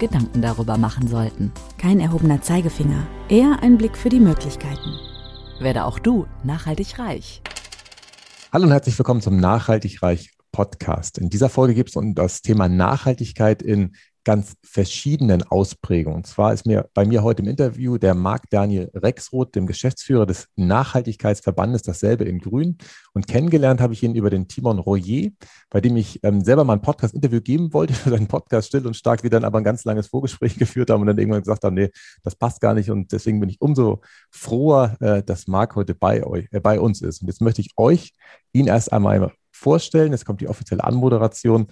[0.00, 1.52] Gedanken darüber machen sollten.
[1.78, 4.96] Kein erhobener Zeigefinger, eher ein Blick für die Möglichkeiten.
[5.60, 7.42] Werde auch du nachhaltig reich.
[8.52, 11.18] Hallo und herzlich willkommen zum Nachhaltig Reich Podcast.
[11.18, 13.94] In dieser Folge geht es um das Thema Nachhaltigkeit in
[14.30, 16.18] ganz verschiedenen Ausprägungen.
[16.18, 20.24] Und zwar ist mir bei mir heute im Interview der Marc Daniel Rexroth, dem Geschäftsführer
[20.24, 22.78] des Nachhaltigkeitsverbandes, dasselbe in Grün.
[23.12, 25.30] Und kennengelernt habe ich ihn über den Timon Royer,
[25.68, 28.94] bei dem ich ähm, selber mal ein Podcast-Interview geben wollte für seinen Podcast Still und
[28.94, 31.74] Stark, wir dann aber ein ganz langes Vorgespräch geführt haben und dann irgendwann gesagt haben,
[31.74, 31.90] nee,
[32.22, 32.88] das passt gar nicht.
[32.88, 37.02] Und deswegen bin ich umso froher, äh, dass Marc heute bei, euch, äh, bei uns
[37.02, 37.20] ist.
[37.20, 38.12] Und jetzt möchte ich euch
[38.52, 40.12] ihn erst einmal vorstellen.
[40.12, 41.66] Jetzt kommt die offizielle Anmoderation.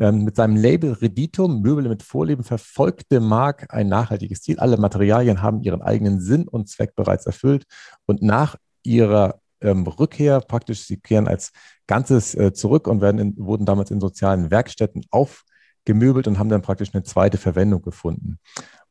[0.00, 4.58] Ähm, mit seinem Label Reditum, Möbel mit Vorleben, verfolgte Mark ein nachhaltiges Ziel.
[4.58, 7.64] Alle Materialien haben ihren eigenen Sinn und Zweck bereits erfüllt.
[8.06, 11.50] Und nach ihrer ähm, Rückkehr praktisch, sie kehren als
[11.86, 16.62] Ganzes äh, zurück und werden in, wurden damals in sozialen Werkstätten aufgemöbelt und haben dann
[16.62, 18.38] praktisch eine zweite Verwendung gefunden.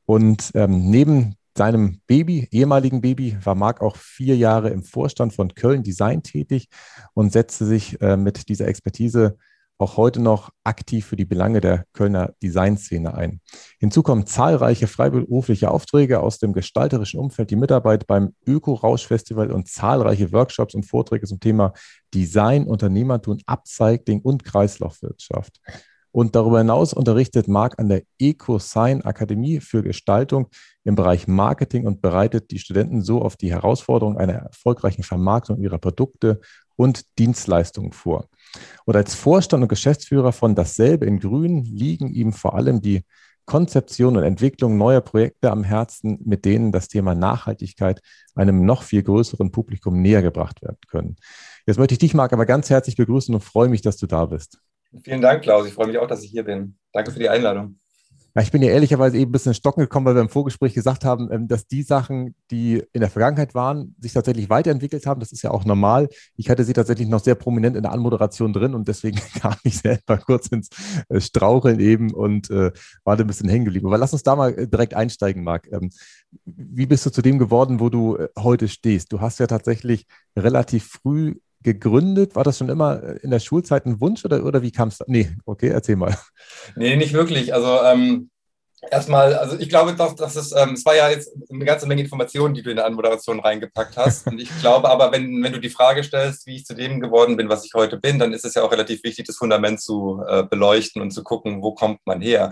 [0.06, 5.56] Und ähm, neben seinem Baby, ehemaligen Baby, war Marc auch vier Jahre im Vorstand von
[5.56, 6.68] Köln Design tätig
[7.14, 9.38] und setzte sich äh, mit dieser Expertise
[9.78, 13.42] auch heute noch aktiv für die Belange der Kölner Designszene ein.
[13.80, 20.32] Hinzu kommen zahlreiche freiberufliche Aufträge aus dem gestalterischen Umfeld, die Mitarbeit beim Öko-Rausch-Festival und zahlreiche
[20.32, 21.74] Workshops und Vorträge zum Thema
[22.14, 25.60] Design, Unternehmertum, Upcycling und Kreislaufwirtschaft.
[26.12, 30.48] Und darüber hinaus unterrichtet Marc an der EcoSign Akademie für Gestaltung
[30.84, 35.78] im Bereich Marketing und bereitet die Studenten so auf die Herausforderung einer erfolgreichen Vermarktung ihrer
[35.78, 36.40] Produkte
[36.76, 38.30] und Dienstleistungen vor.
[38.86, 43.04] Und als Vorstand und Geschäftsführer von Dasselbe in Grün liegen ihm vor allem die
[43.46, 48.02] Konzeption und Entwicklung neuer Projekte am Herzen, mit denen das Thema Nachhaltigkeit
[48.36, 51.16] einem noch viel größeren Publikum näher gebracht werden können.
[51.66, 54.26] Jetzt möchte ich dich, Marc, aber ganz herzlich begrüßen und freue mich, dass du da
[54.26, 54.60] bist.
[55.04, 55.66] Vielen Dank, Klaus.
[55.66, 56.78] Ich freue mich auch, dass ich hier bin.
[56.92, 57.80] Danke für die Einladung.
[58.38, 60.76] Ja, ich bin ja ehrlicherweise eben ein bisschen in Stocken gekommen, weil wir im Vorgespräch
[60.76, 65.20] gesagt haben, ähm, dass die Sachen, die in der Vergangenheit waren, sich tatsächlich weiterentwickelt haben.
[65.20, 66.08] Das ist ja auch normal.
[66.36, 69.80] Ich hatte sie tatsächlich noch sehr prominent in der Anmoderation drin und deswegen kam ich
[69.80, 70.70] selber kurz ins
[71.10, 72.72] äh, Straucheln eben und äh,
[73.04, 73.88] war da ein bisschen hängen geblieben.
[73.88, 75.68] Aber lass uns da mal äh, direkt einsteigen, Marc.
[75.72, 75.90] Ähm,
[76.46, 79.12] wie bist du zu dem geworden, wo du äh, heute stehst?
[79.12, 80.06] Du hast ja tatsächlich
[80.36, 82.36] relativ früh gegründet?
[82.36, 85.00] War das schon immer in der Schulzeit ein Wunsch oder, oder wie kam es?
[85.08, 86.18] Nee, okay, erzähl mal.
[86.76, 87.54] Nee, nicht wirklich.
[87.54, 88.30] Also ähm,
[88.92, 92.02] erstmal, also ich glaube doch, dass es, ähm, es war ja jetzt eine ganze Menge
[92.02, 94.28] Informationen, die du in der Anmoderation reingepackt hast.
[94.28, 97.38] Und ich glaube aber, wenn, wenn du die Frage stellst, wie ich zu dem geworden
[97.38, 100.22] bin, was ich heute bin, dann ist es ja auch relativ wichtig, das Fundament zu
[100.28, 102.52] äh, beleuchten und zu gucken, wo kommt man her.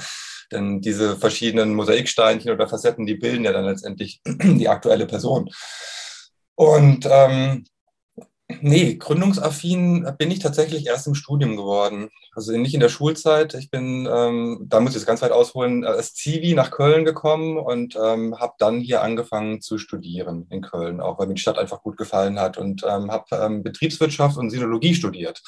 [0.51, 5.49] Denn diese verschiedenen Mosaiksteinchen oder Facetten, die bilden ja dann letztendlich die aktuelle Person.
[6.55, 7.66] Und ähm,
[8.47, 12.09] Nee, gründungsaffin bin ich tatsächlich erst im Studium geworden.
[12.35, 13.56] Also nicht in der Schulzeit.
[13.56, 17.57] Ich bin, ähm, da muss ich es ganz weit ausholen, als Zivi nach Köln gekommen
[17.57, 21.57] und ähm, habe dann hier angefangen zu studieren in Köln, auch weil mir die Stadt
[21.57, 25.41] einfach gut gefallen hat und ähm, habe ähm, Betriebswirtschaft und Sinologie studiert.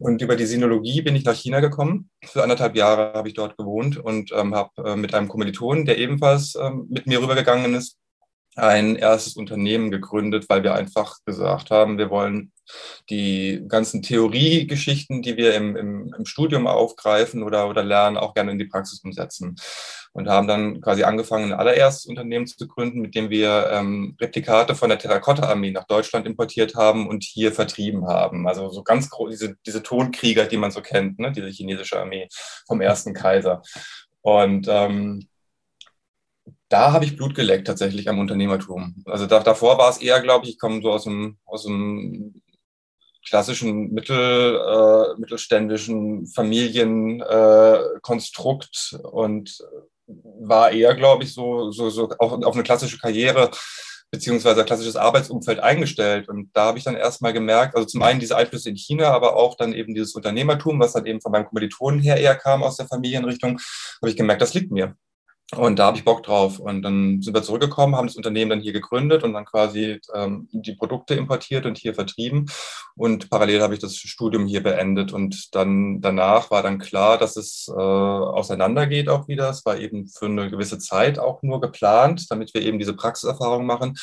[0.00, 2.10] Und über die Sinologie bin ich nach China gekommen.
[2.24, 5.98] Für anderthalb Jahre habe ich dort gewohnt und ähm, habe äh, mit einem Kommilitonen, der
[5.98, 7.98] ebenfalls ähm, mit mir rübergegangen ist,
[8.56, 12.52] ein erstes Unternehmen gegründet, weil wir einfach gesagt haben, wir wollen
[13.10, 18.50] die ganzen Theoriegeschichten, die wir im, im, im, Studium aufgreifen oder, oder lernen, auch gerne
[18.50, 19.56] in die Praxis umsetzen.
[20.12, 24.74] Und haben dann quasi angefangen, ein allererstes Unternehmen zu gründen, mit dem wir ähm, Replikate
[24.74, 28.48] von der Terrakotta-Armee nach Deutschland importiert haben und hier vertrieben haben.
[28.48, 31.32] Also so ganz groß, diese, diese Tonkrieger, die man so kennt, ne?
[31.32, 32.28] diese chinesische Armee
[32.66, 33.62] vom ersten Kaiser.
[34.22, 35.28] Und ähm,
[36.68, 39.02] da habe ich Blut geleckt tatsächlich am Unternehmertum.
[39.06, 42.40] Also da, davor war es eher, glaube ich, ich komme so aus dem, aus dem
[43.24, 49.58] klassischen mittel, äh, mittelständischen Familienkonstrukt äh, und
[50.06, 53.50] war eher, glaube ich, so, so, so auf, auf eine klassische Karriere
[54.12, 56.28] beziehungsweise ein klassisches Arbeitsumfeld eingestellt.
[56.28, 59.34] Und da habe ich dann erstmal gemerkt, also zum einen diese Einflüsse in China, aber
[59.34, 62.76] auch dann eben dieses Unternehmertum, was dann eben von meinen Kommilitonen her eher kam aus
[62.76, 63.58] der Familienrichtung,
[64.00, 64.96] habe ich gemerkt, das liegt mir
[65.54, 66.58] Und da habe ich Bock drauf.
[66.58, 70.48] Und dann sind wir zurückgekommen, haben das Unternehmen dann hier gegründet und dann quasi ähm,
[70.50, 72.50] die Produkte importiert und hier vertrieben.
[72.96, 75.12] Und parallel habe ich das Studium hier beendet.
[75.12, 79.48] Und dann danach war dann klar, dass es äh, auseinandergeht auch wieder.
[79.48, 83.66] Es war eben für eine gewisse Zeit auch nur geplant, damit wir eben diese Praxiserfahrung
[83.66, 83.94] machen.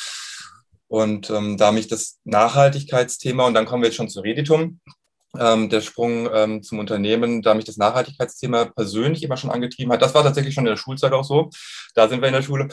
[0.88, 4.80] Und ähm, da mich das Nachhaltigkeitsthema, und dann kommen wir jetzt schon zu Reditum,
[5.38, 10.02] ähm, der Sprung ähm, zum Unternehmen, da mich das Nachhaltigkeitsthema persönlich immer schon angetrieben hat.
[10.02, 11.50] Das war tatsächlich schon in der Schulzeit auch so.
[11.94, 12.68] Da sind wir in der Schule.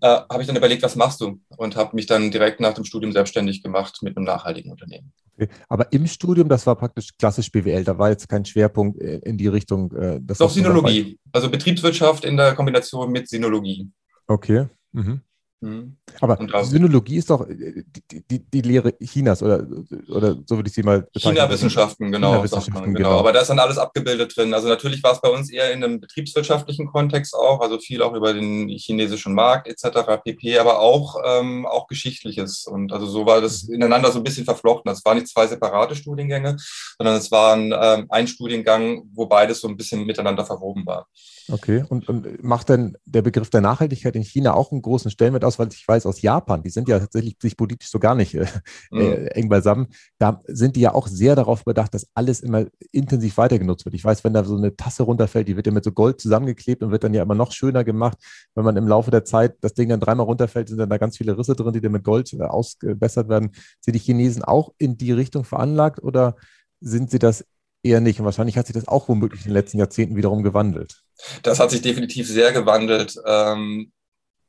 [0.00, 1.40] Äh, habe ich dann überlegt, was machst du?
[1.56, 5.12] Und habe mich dann direkt nach dem Studium selbstständig gemacht mit einem nachhaltigen Unternehmen.
[5.38, 5.48] Okay.
[5.68, 9.36] Aber im Studium, das war praktisch klassisch BWL, da war jetzt kein Schwerpunkt äh, in
[9.36, 9.94] die Richtung.
[9.94, 13.90] Äh, das Doch Sinologie, also Betriebswirtschaft in der Kombination mit Sinologie.
[14.26, 14.66] Okay.
[14.92, 15.20] Mhm.
[15.60, 15.96] Mhm.
[16.20, 19.66] Aber Synologie ist doch äh, die, die, die, Lehre Chinas oder,
[20.08, 21.36] oder so würde ich sie mal bezeichnen.
[21.36, 22.32] China-Wissenschaften, genau.
[22.32, 23.08] China-Wissenschaften, genau.
[23.08, 23.18] genau.
[23.20, 24.52] Aber da ist dann alles abgebildet drin.
[24.52, 28.12] Also natürlich war es bei uns eher in einem betriebswirtschaftlichen Kontext auch, also viel auch
[28.12, 30.22] über den chinesischen Markt etc.
[30.22, 32.66] pp, aber auch, ähm, auch Geschichtliches.
[32.66, 33.76] Und also so war das mhm.
[33.76, 34.90] ineinander so ein bisschen verflochten.
[34.90, 36.56] Das waren nicht zwei separate Studiengänge,
[36.98, 41.06] sondern es war ein, ähm, ein Studiengang, wo beides so ein bisschen miteinander verwoben war.
[41.48, 45.44] Okay, und, und macht denn der Begriff der Nachhaltigkeit in China auch einen großen Stellenwert
[45.44, 48.34] aus, weil ich weiß aus Japan, die sind ja tatsächlich sich politisch so gar nicht
[48.34, 48.46] äh,
[48.90, 49.00] mhm.
[49.00, 49.86] Äh, eng beisammen,
[50.18, 53.94] da sind die ja auch sehr darauf bedacht, dass alles immer intensiv weiter genutzt wird.
[53.94, 56.82] Ich weiß, wenn da so eine Tasse runterfällt, die wird ja mit so Gold zusammengeklebt
[56.82, 58.18] und wird dann ja immer noch schöner gemacht.
[58.54, 61.16] Wenn man im Laufe der Zeit das Ding dann dreimal runterfällt, sind dann da ganz
[61.16, 63.52] viele Risse drin, die dann mit Gold äh, ausgebessert werden.
[63.80, 66.36] Sind die Chinesen auch in die Richtung veranlagt oder
[66.80, 67.44] sind sie das
[67.84, 68.18] eher nicht?
[68.18, 71.05] Und wahrscheinlich hat sich das auch womöglich in den letzten Jahrzehnten wiederum gewandelt.
[71.42, 73.16] Das hat sich definitiv sehr gewandelt.
[73.26, 73.92] Ähm,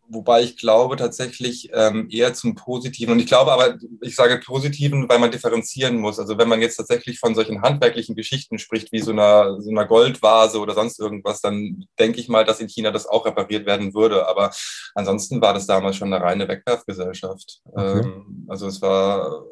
[0.10, 3.14] wobei ich glaube tatsächlich ähm, eher zum Positiven.
[3.14, 6.20] Und ich glaube aber, ich sage Positiven, weil man differenzieren muss.
[6.20, 9.86] Also wenn man jetzt tatsächlich von solchen handwerklichen Geschichten spricht, wie so einer, so einer
[9.86, 13.94] Goldvase oder sonst irgendwas, dann denke ich mal, dass in China das auch repariert werden
[13.94, 14.28] würde.
[14.28, 14.52] Aber
[14.96, 17.60] ansonsten war das damals schon eine reine Wegwerfgesellschaft.
[17.66, 18.00] Okay.
[18.00, 19.46] Ähm, also es war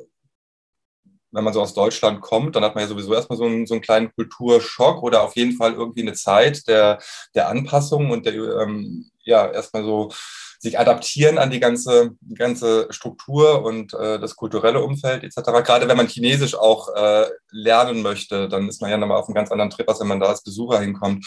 [1.36, 3.74] wenn man so aus Deutschland kommt, dann hat man ja sowieso erstmal so einen, so
[3.74, 7.00] einen kleinen Kulturschock oder auf jeden Fall irgendwie eine Zeit der,
[7.36, 10.12] der Anpassung und der, ähm, ja, erstmal so
[10.60, 15.52] sich adaptieren an die ganze, ganze Struktur und äh, das kulturelle Umfeld etc.
[15.64, 19.36] Gerade wenn man Chinesisch auch äh, lernen möchte, dann ist man ja nochmal auf einem
[19.36, 21.26] ganz anderen Trip, als wenn man da als Besucher hinkommt.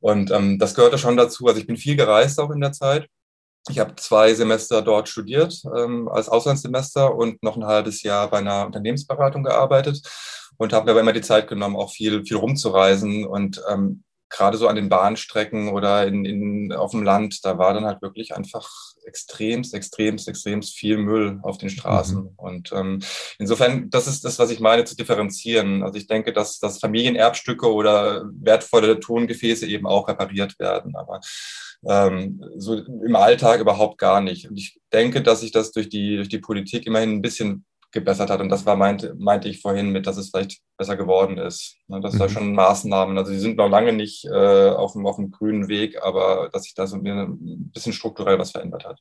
[0.00, 1.46] Und ähm, das gehörte schon dazu.
[1.46, 3.08] Also ich bin viel gereist auch in der Zeit.
[3.68, 8.38] Ich habe zwei Semester dort studiert ähm, als Auslandssemester und noch ein halbes Jahr bei
[8.38, 10.00] einer Unternehmensberatung gearbeitet
[10.56, 14.58] und habe mir aber immer die Zeit genommen, auch viel, viel rumzureisen und ähm, gerade
[14.58, 18.34] so an den Bahnstrecken oder in, in, auf dem Land, da war dann halt wirklich
[18.36, 18.68] einfach
[19.04, 22.22] extremst, extremst, extremst viel Müll auf den Straßen.
[22.22, 22.30] Mhm.
[22.36, 23.00] Und ähm,
[23.38, 25.82] insofern, das ist das, was ich meine, zu differenzieren.
[25.82, 30.94] Also ich denke, dass, dass Familienerbstücke oder wertvolle Tongefäße eben auch repariert werden.
[30.94, 31.20] Aber
[31.86, 34.48] ähm, so im Alltag überhaupt gar nicht.
[34.48, 38.30] Und ich denke, dass sich das durch die, durch die Politik immerhin ein bisschen gebessert
[38.30, 38.40] hat.
[38.40, 41.76] Und das war, meinte, meinte ich vorhin mit, dass es vielleicht besser geworden ist.
[41.86, 42.18] Ne, dass mhm.
[42.18, 45.68] da schon Maßnahmen, also die sind noch lange nicht äh, auf, dem, auf dem grünen
[45.68, 49.00] Weg, aber dass sich da so ein bisschen strukturell was verändert hat.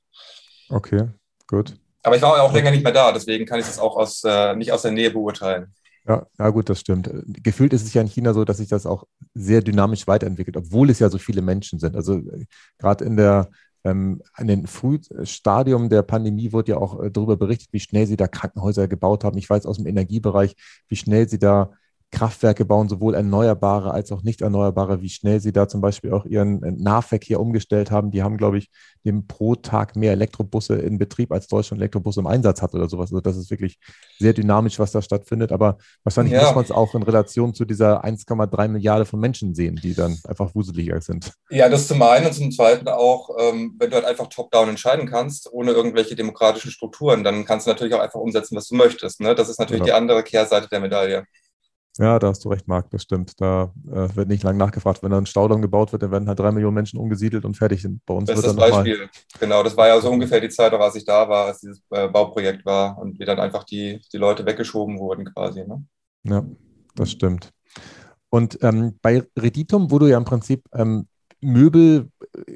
[0.70, 1.10] Okay,
[1.48, 1.76] gut.
[2.04, 4.56] Aber ich war auch länger nicht mehr da, deswegen kann ich das auch aus, äh,
[4.56, 5.74] nicht aus der Nähe beurteilen.
[6.08, 7.10] Ja, ja, gut, das stimmt.
[7.44, 10.90] Gefühlt ist es ja in China so, dass sich das auch sehr dynamisch weiterentwickelt, obwohl
[10.90, 11.96] es ja so viele Menschen sind.
[11.98, 12.46] Also äh,
[12.78, 13.50] gerade in der
[13.84, 18.18] ähm, an den Frühstadium der Pandemie wurde ja auch äh, darüber berichtet, wie schnell sie
[18.18, 19.38] da Krankenhäuser gebaut haben.
[19.38, 20.56] Ich weiß aus dem Energiebereich,
[20.88, 21.72] wie schnell sie da
[22.12, 26.26] Kraftwerke bauen, sowohl erneuerbare als auch nicht erneuerbare, wie schnell sie da zum Beispiel auch
[26.26, 28.12] ihren äh, Nahverkehr umgestellt haben.
[28.12, 28.70] Die haben, glaube ich,
[29.04, 33.12] dem pro Tag mehr Elektrobusse in Betrieb, als Deutschland Elektrobusse im Einsatz hat oder sowas.
[33.12, 33.78] Also das ist wirklich
[34.20, 35.52] sehr dynamisch, was da stattfindet.
[35.52, 36.44] Aber wahrscheinlich ja.
[36.44, 40.18] muss man es auch in Relation zu dieser 1,3 Milliarden von Menschen sehen, die dann
[40.28, 41.34] einfach wuseliger sind.
[41.50, 45.10] Ja, das zum einen und zum zweiten auch, ähm, wenn du halt einfach top-down entscheiden
[45.10, 49.20] kannst, ohne irgendwelche demokratischen Strukturen, dann kannst du natürlich auch einfach umsetzen, was du möchtest.
[49.20, 49.36] Ne?
[49.36, 49.94] Das ist natürlich genau.
[49.94, 51.26] die andere Kehrseite der Medaille.
[52.00, 53.40] Ja, da hast du recht, Marc, das stimmt.
[53.42, 55.02] Da äh, wird nicht lange nachgefragt.
[55.02, 57.88] Wenn da ein Staudamm gebaut wird, dann werden halt drei Millionen Menschen umgesiedelt und fertig.
[58.06, 59.10] Bei uns das ist das Beispiel.
[59.40, 62.08] Genau, das war ja so ungefähr die Zeit, als ich da war, als dieses äh,
[62.08, 65.66] Bauprojekt war und wie dann einfach die, die Leute weggeschoben wurden quasi.
[65.66, 65.84] Ne?
[66.24, 66.46] Ja,
[66.96, 67.52] das stimmt.
[68.30, 71.08] Und ähm, bei Reditum, wo du ja im Prinzip ähm,
[71.42, 72.10] Möbel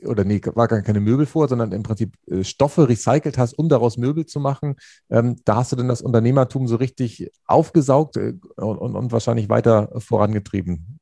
[0.06, 3.70] oder nee, war gar keine Möbel vor, sondern im Prinzip äh, Stoffe recycelt hast, um
[3.70, 4.76] daraus Möbel zu machen.
[5.10, 9.50] Ähm, da hast du dann das Unternehmertum so richtig aufgesaugt äh, und, und, und, wahrscheinlich
[9.50, 11.00] weiter vorangetrieben.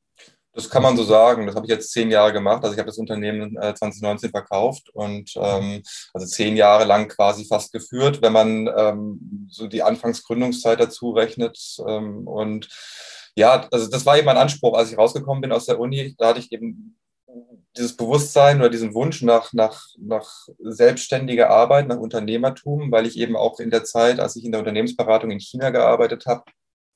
[0.54, 1.46] Das kann man so sagen.
[1.46, 2.64] Das habe ich jetzt zehn Jahre gemacht.
[2.64, 5.82] Also ich habe das Unternehmen äh, 2019 verkauft und ähm,
[6.14, 11.58] also zehn Jahre lang quasi fast geführt, wenn man ähm, so die Anfangsgründungszeit dazu rechnet.
[11.88, 12.68] Ähm, und
[13.36, 16.16] ja, also das war eben mein Anspruch, als ich rausgekommen bin aus der Uni.
[16.18, 16.98] Da hatte ich eben
[17.78, 23.36] dieses Bewusstsein oder diesen Wunsch nach, nach, nach selbstständiger Arbeit, nach Unternehmertum, weil ich eben
[23.36, 26.44] auch in der Zeit, als ich in der Unternehmensberatung in China gearbeitet habe,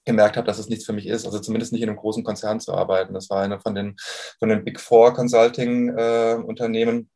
[0.06, 2.60] gemerkt habe, dass es nichts für mich ist, also zumindest nicht in einem großen Konzern
[2.60, 3.14] zu arbeiten.
[3.14, 3.96] Das war einer von den,
[4.40, 7.10] von den Big Four Consulting äh, Unternehmen.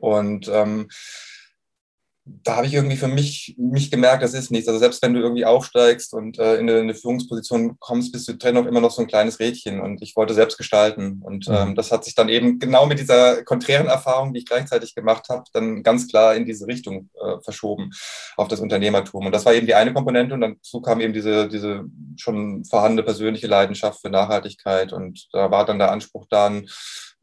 [0.00, 0.88] Und ähm,
[2.24, 4.68] da habe ich irgendwie für mich, mich gemerkt, das ist nichts.
[4.68, 8.28] Also selbst wenn du irgendwie aufsteigst und äh, in, eine, in, eine, Führungsposition kommst, bist
[8.28, 9.80] du drin auch immer noch so ein kleines Rädchen.
[9.80, 11.20] Und ich wollte selbst gestalten.
[11.24, 11.54] Und mhm.
[11.54, 15.28] ähm, das hat sich dann eben genau mit dieser konträren Erfahrung, die ich gleichzeitig gemacht
[15.30, 17.90] habe, dann ganz klar in diese Richtung äh, verschoben,
[18.36, 19.26] auf das Unternehmertum.
[19.26, 20.34] Und das war eben die eine Komponente.
[20.34, 21.84] Und dazu kam eben diese, diese
[22.16, 24.92] schon vorhandene persönliche Leidenschaft für Nachhaltigkeit.
[24.92, 26.68] Und da war dann der Anspruch dann,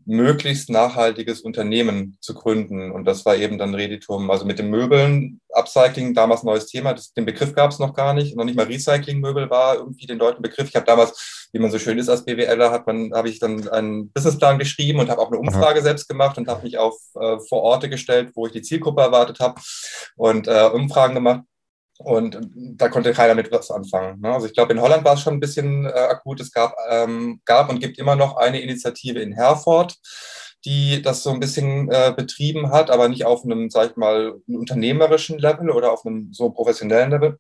[0.10, 2.92] möglichst nachhaltiges Unternehmen zu gründen.
[2.92, 4.32] Und das war eben dann Reditum.
[4.32, 6.94] Also mit den Möbeln, Upcycling, damals neues Thema.
[6.94, 8.36] Das, den Begriff gab es noch gar nicht.
[8.36, 10.68] Noch nicht mal Recyclingmöbel war irgendwie den Leuten Begriff.
[10.70, 13.70] Ich habe damals, wie man so schön ist als BWLer, hat man, habe ich dann
[13.70, 15.84] einen Businessplan geschrieben und habe auch eine Umfrage Aha.
[15.84, 19.40] selbst gemacht und habe mich auf äh, vor Orte gestellt, wo ich die Zielgruppe erwartet
[19.40, 19.62] habe
[20.16, 21.44] und äh, Umfragen gemacht.
[22.02, 24.22] Und da konnte keiner mit was anfangen.
[24.22, 24.34] Ne?
[24.34, 26.40] Also ich glaube, in Holland war es schon ein bisschen äh, akut.
[26.40, 29.98] Es gab, ähm, gab und gibt immer noch eine Initiative in Herford,
[30.64, 34.36] die das so ein bisschen äh, betrieben hat, aber nicht auf einem, sag ich mal,
[34.48, 37.38] unternehmerischen Level oder auf einem so professionellen Level.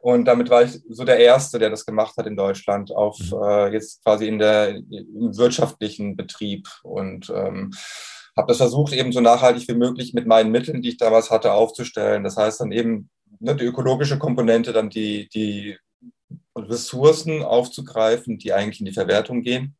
[0.00, 3.42] Und damit war ich so der Erste, der das gemacht hat in Deutschland, auf mhm.
[3.44, 6.66] äh, jetzt quasi in der im wirtschaftlichen Betrieb.
[6.82, 7.70] Und ähm,
[8.36, 11.52] habe das versucht, eben so nachhaltig wie möglich mit meinen Mitteln, die ich damals hatte,
[11.52, 12.24] aufzustellen.
[12.24, 13.08] Das heißt dann eben
[13.40, 15.76] ne, die ökologische Komponente, dann die, die
[16.56, 19.76] Ressourcen aufzugreifen, die eigentlich in die Verwertung gehen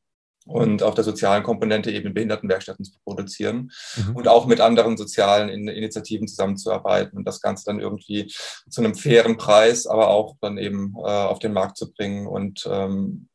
[0.48, 4.16] und auf der sozialen Komponente eben Behindertenwerkstätten zu produzieren mhm.
[4.16, 8.32] und auch mit anderen sozialen Initiativen zusammenzuarbeiten und das Ganze dann irgendwie
[8.68, 12.26] zu einem fairen Preis, aber auch dann eben äh, auf den Markt zu bringen.
[12.26, 13.28] Und ähm,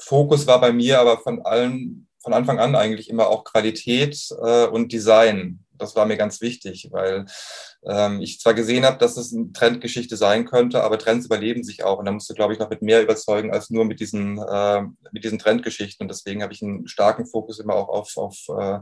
[0.00, 4.66] Fokus war bei mir aber von allen, von Anfang an eigentlich immer auch Qualität äh,
[4.66, 7.26] und Design das war mir ganz wichtig, weil
[7.86, 11.84] ähm, ich zwar gesehen habe, dass es eine Trendgeschichte sein könnte, aber Trends überleben sich
[11.84, 11.98] auch.
[11.98, 14.82] Und da musst du, glaube ich, noch mit mehr überzeugen als nur mit diesen, äh,
[15.12, 16.04] mit diesen Trendgeschichten.
[16.04, 18.80] Und deswegen habe ich einen starken Fokus immer auch auf, auf äh,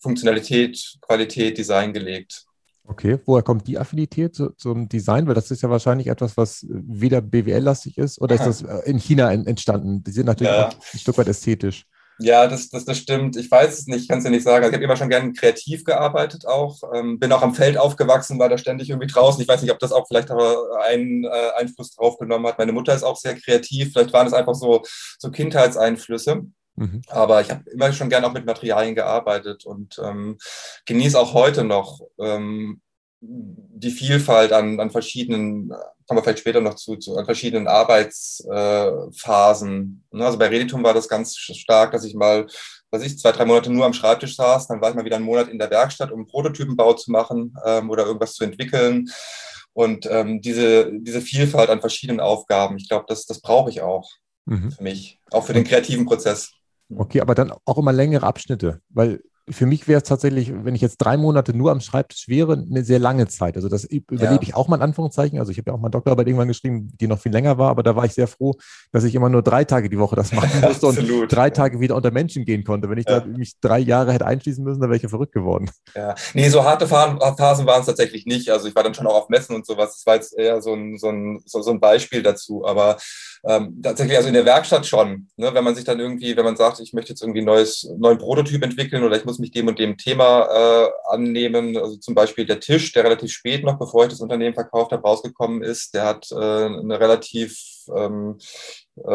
[0.00, 2.46] Funktionalität, Qualität, Design gelegt.
[2.88, 5.26] Okay, woher kommt die Affinität zu, zum Design?
[5.26, 8.98] Weil das ist ja wahrscheinlich etwas, was weder BWL-lastig ist oder ist das äh, in
[8.98, 10.04] China entstanden?
[10.04, 10.68] Die sind natürlich ja.
[10.68, 11.84] auch ein Stück weit ästhetisch.
[12.18, 13.36] Ja, das, das, das stimmt.
[13.36, 14.64] Ich weiß es nicht, ich kann es ja nicht sagen.
[14.64, 16.80] Also ich habe immer schon gerne kreativ gearbeitet auch.
[16.94, 19.40] Ähm, bin auch am Feld aufgewachsen, war da ständig irgendwie draußen.
[19.42, 22.58] Ich weiß nicht, ob das auch vielleicht aber einen äh, Einfluss drauf genommen hat.
[22.58, 23.92] Meine Mutter ist auch sehr kreativ.
[23.92, 24.82] Vielleicht waren es einfach so,
[25.18, 26.42] so Kindheitseinflüsse.
[26.76, 27.02] Mhm.
[27.08, 30.38] Aber ich habe immer schon gerne auch mit Materialien gearbeitet und ähm,
[30.86, 32.80] genieße auch heute noch ähm,
[33.20, 35.72] die Vielfalt an, an verschiedenen
[36.06, 40.04] kommen wir vielleicht später noch zu, zu verschiedenen Arbeitsphasen.
[40.12, 42.46] Äh, also bei Reditum war das ganz stark, dass ich mal,
[42.90, 45.24] weiß ich, zwei, drei Monate nur am Schreibtisch saß, dann war ich mal wieder einen
[45.24, 49.08] Monat in der Werkstatt, um Prototypenbau zu machen ähm, oder irgendwas zu entwickeln.
[49.72, 54.08] Und ähm, diese, diese Vielfalt an verschiedenen Aufgaben, ich glaube, das, das brauche ich auch
[54.46, 54.70] mhm.
[54.70, 56.52] für mich, auch für den kreativen Prozess.
[56.94, 60.80] Okay, aber dann auch immer längere Abschnitte, weil für mich wäre es tatsächlich, wenn ich
[60.80, 63.56] jetzt drei Monate nur am Schreibtisch wäre, eine sehr lange Zeit.
[63.56, 64.38] Also das überlebe ja.
[64.42, 65.38] ich auch mal in Anführungszeichen.
[65.38, 67.84] Also ich habe ja auch mal Doktorarbeit irgendwann geschrieben, die noch viel länger war, aber
[67.84, 68.54] da war ich sehr froh,
[68.90, 71.94] dass ich immer nur drei Tage die Woche das machen musste und drei Tage wieder
[71.94, 72.90] unter Menschen gehen konnte.
[72.90, 73.20] Wenn ich ja.
[73.20, 75.70] da mich drei Jahre hätte einschließen müssen, dann wäre ich ja verrückt geworden.
[75.94, 77.20] Ja, nee, so harte Phasen
[77.66, 78.50] waren es tatsächlich nicht.
[78.50, 79.94] Also ich war dann schon auch auf Messen und sowas.
[79.94, 82.66] Das war jetzt eher so ein, so ein, so, so ein Beispiel dazu.
[82.66, 82.96] Aber
[83.46, 85.28] ähm, tatsächlich, also in der Werkstatt schon.
[85.36, 85.54] Ne?
[85.54, 88.18] Wenn man sich dann irgendwie, wenn man sagt, ich möchte jetzt irgendwie ein neues, neuen
[88.18, 92.44] Prototyp entwickeln oder ich muss mich dem und dem Thema äh, annehmen, also zum Beispiel
[92.44, 96.04] der Tisch, der relativ spät noch, bevor ich das Unternehmen verkauft habe, rausgekommen ist, der
[96.04, 97.56] hat äh, eine relativ
[97.94, 98.38] ähm,
[98.96, 99.10] äh,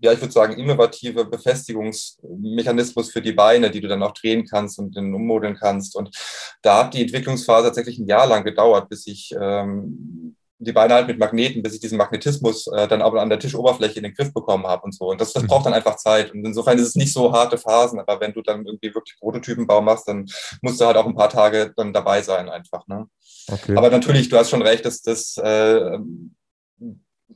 [0.00, 4.78] ja, ich würde sagen, innovative Befestigungsmechanismus für die Beine, die du dann auch drehen kannst
[4.78, 5.96] und dann ummodeln kannst.
[5.96, 6.14] Und
[6.62, 11.06] da hat die Entwicklungsphase tatsächlich ein Jahr lang gedauert, bis ich ähm, die Beine halt
[11.06, 14.32] mit Magneten, bis ich diesen Magnetismus äh, dann aber an der Tischoberfläche in den Griff
[14.32, 15.06] bekommen habe und so.
[15.06, 15.46] Und das, das mhm.
[15.46, 16.32] braucht dann einfach Zeit.
[16.32, 19.80] Und insofern ist es nicht so harte Phasen, aber wenn du dann irgendwie wirklich Prototypenbau
[19.80, 20.26] machst, dann
[20.60, 22.86] musst du halt auch ein paar Tage dann dabei sein einfach.
[22.88, 23.06] Ne?
[23.50, 23.74] Okay.
[23.74, 25.98] Aber natürlich, du hast schon recht, dass das äh,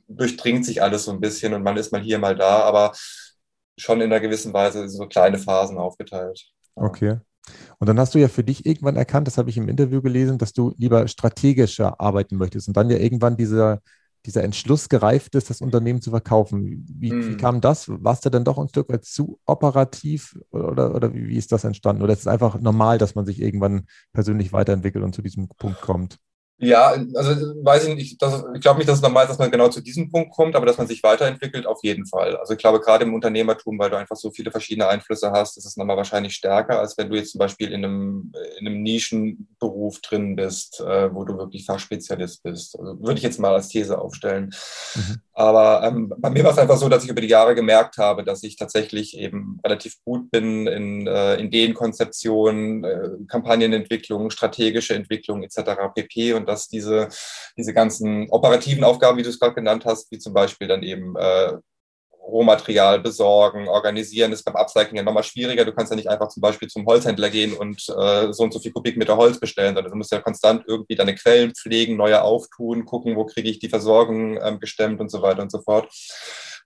[0.07, 2.93] durchdringt sich alles so ein bisschen und man ist mal hier, mal da, aber
[3.77, 6.45] schon in einer gewissen Weise so kleine Phasen aufgeteilt.
[6.75, 7.17] Okay.
[7.79, 10.37] Und dann hast du ja für dich irgendwann erkannt, das habe ich im Interview gelesen,
[10.37, 13.81] dass du lieber strategischer arbeiten möchtest und dann ja irgendwann dieser,
[14.25, 16.85] dieser Entschluss gereift ist, das Unternehmen zu verkaufen.
[16.89, 17.29] Wie, hm.
[17.29, 17.87] wie kam das?
[17.87, 21.63] Warst du dann doch ein Stück weit zu operativ oder, oder wie, wie ist das
[21.63, 22.01] entstanden?
[22.01, 25.81] Oder ist es einfach normal, dass man sich irgendwann persönlich weiterentwickelt und zu diesem Punkt
[25.81, 26.19] kommt?
[26.57, 27.31] Ja, also
[27.63, 29.81] weiß ich nicht, das, ich glaube nicht, dass es normal ist, dass man genau zu
[29.81, 32.37] diesem Punkt kommt, aber dass man sich weiterentwickelt, auf jeden Fall.
[32.37, 35.65] Also ich glaube, gerade im Unternehmertum, weil du einfach so viele verschiedene Einflüsse hast, ist
[35.65, 39.99] es nochmal wahrscheinlich stärker, als wenn du jetzt zum Beispiel in einem, in einem Nischenberuf
[39.99, 42.79] drin bist, äh, wo du wirklich Fachspezialist bist.
[42.79, 44.55] Also würde ich jetzt mal als These aufstellen.
[44.95, 45.21] Mhm.
[45.37, 48.23] Aber ähm, bei mir war es einfach so, dass ich über die Jahre gemerkt habe,
[48.23, 55.93] dass ich tatsächlich eben relativ gut bin in äh, Ideenkonzeption, äh, Kampagnenentwicklung, strategische Entwicklung etc.
[55.93, 56.33] pp.
[56.33, 57.09] Und dass diese,
[57.57, 61.17] diese ganzen operativen Aufgaben, wie du es gerade genannt hast, wie zum Beispiel dann eben
[61.17, 61.57] äh,
[62.27, 65.65] Rohmaterial besorgen, organisieren, ist beim Upcycling ja nochmal schwieriger.
[65.65, 68.59] Du kannst ja nicht einfach zum Beispiel zum Holzhändler gehen und äh, so und so
[68.59, 72.85] viel Kubikmeter Holz bestellen, sondern du musst ja konstant irgendwie deine Quellen pflegen, neue auftun,
[72.85, 75.87] gucken, wo kriege ich die Versorgung ähm, gestemmt und so weiter und so fort.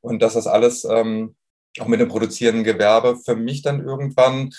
[0.02, 1.36] Und dass das alles ähm,
[1.80, 4.52] auch mit dem produzierenden Gewerbe für mich dann irgendwann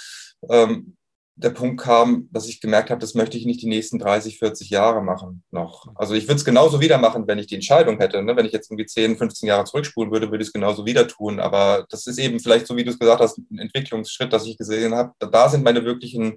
[0.49, 0.97] ähm,
[1.43, 4.71] der Punkt kam, dass ich gemerkt habe, das möchte ich nicht die nächsten 30, 40
[4.71, 5.87] Jahre machen noch.
[5.95, 8.23] Also ich würde es genauso wieder machen, wenn ich die Entscheidung hätte.
[8.23, 8.37] Ne?
[8.37, 11.41] Wenn ich jetzt irgendwie 10, 15 Jahre zurückspulen würde, würde ich es genauso wieder tun.
[11.41, 14.59] Aber das ist eben vielleicht so, wie du es gesagt hast, ein Entwicklungsschritt, dass ich
[14.59, 15.13] gesehen habe.
[15.19, 16.37] Da sind meine wirklichen,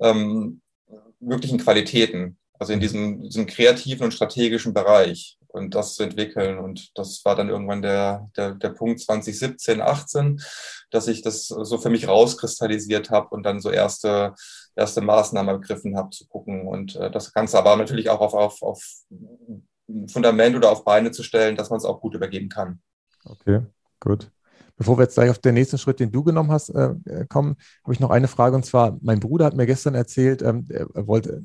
[0.00, 0.60] ähm,
[1.20, 2.38] wirklichen Qualitäten.
[2.58, 6.58] Also in diesem, diesem kreativen und strategischen Bereich und das zu entwickeln.
[6.58, 10.40] Und das war dann irgendwann der, der, der Punkt 2017, 18,
[10.90, 14.34] dass ich das so für mich rauskristallisiert habe und dann so erste,
[14.76, 16.68] erste Maßnahmen ergriffen habe zu gucken.
[16.68, 18.84] Und äh, das Ganze aber natürlich auch auf, auf, auf
[20.10, 22.80] Fundament oder auf Beine zu stellen, dass man es auch gut übergeben kann.
[23.24, 23.62] Okay,
[24.00, 24.30] gut.
[24.76, 26.94] Bevor wir jetzt gleich auf den nächsten Schritt, den du genommen hast, äh,
[27.28, 28.56] kommen, habe ich noch eine Frage.
[28.56, 31.44] Und zwar, mein Bruder hat mir gestern erzählt, ähm, er wollte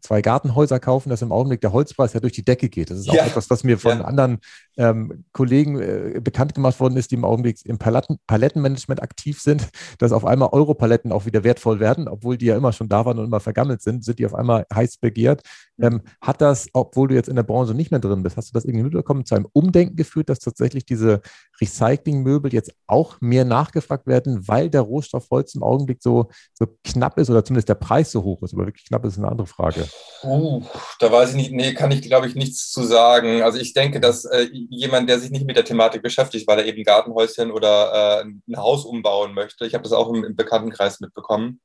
[0.00, 2.90] zwei Gartenhäuser kaufen, dass im Augenblick der Holzpreis ja durch die Decke geht.
[2.90, 3.26] Das ist auch ja.
[3.26, 4.04] etwas, was mir von ja.
[4.04, 4.38] anderen
[4.76, 9.68] ähm, Kollegen äh, bekannt gemacht worden ist, die im Augenblick im Paletten, Palettenmanagement aktiv sind,
[9.98, 13.18] dass auf einmal Europaletten auch wieder wertvoll werden, obwohl die ja immer schon da waren
[13.18, 15.42] und immer vergammelt sind, sind die auf einmal heiß begehrt.
[15.80, 18.52] Ähm, hat das, obwohl du jetzt in der Branche nicht mehr drin bist, hast du
[18.52, 21.20] das irgendwie mitbekommen, zu einem Umdenken geführt, dass tatsächlich diese
[21.60, 27.18] Recyclingmöbel jetzt auch mehr nachgefragt werden, weil der Rohstoff Holz im Augenblick so, so knapp
[27.18, 28.54] ist oder zumindest der Preis so hoch ist?
[28.54, 29.86] Aber wirklich knapp ist eine andere Frage.
[30.22, 30.62] Uh,
[30.98, 33.42] da weiß ich nicht, nee, kann ich glaube ich nichts zu sagen.
[33.42, 36.66] Also ich denke, dass äh, jemand, der sich nicht mit der Thematik beschäftigt, weil er
[36.66, 41.00] eben Gartenhäuschen oder äh, ein Haus umbauen möchte, ich habe das auch im, im Bekanntenkreis
[41.00, 41.60] mitbekommen,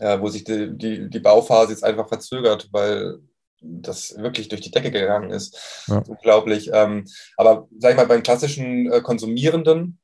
[0.00, 3.20] äh, wo sich die, die, die Bauphase jetzt einfach verzögert, weil
[3.64, 5.84] das wirklich durch die Decke gegangen ist.
[5.86, 6.02] Ja.
[6.06, 6.70] Unglaublich.
[6.72, 7.06] Ähm,
[7.36, 9.98] aber sag ich mal, beim klassischen äh, Konsumierenden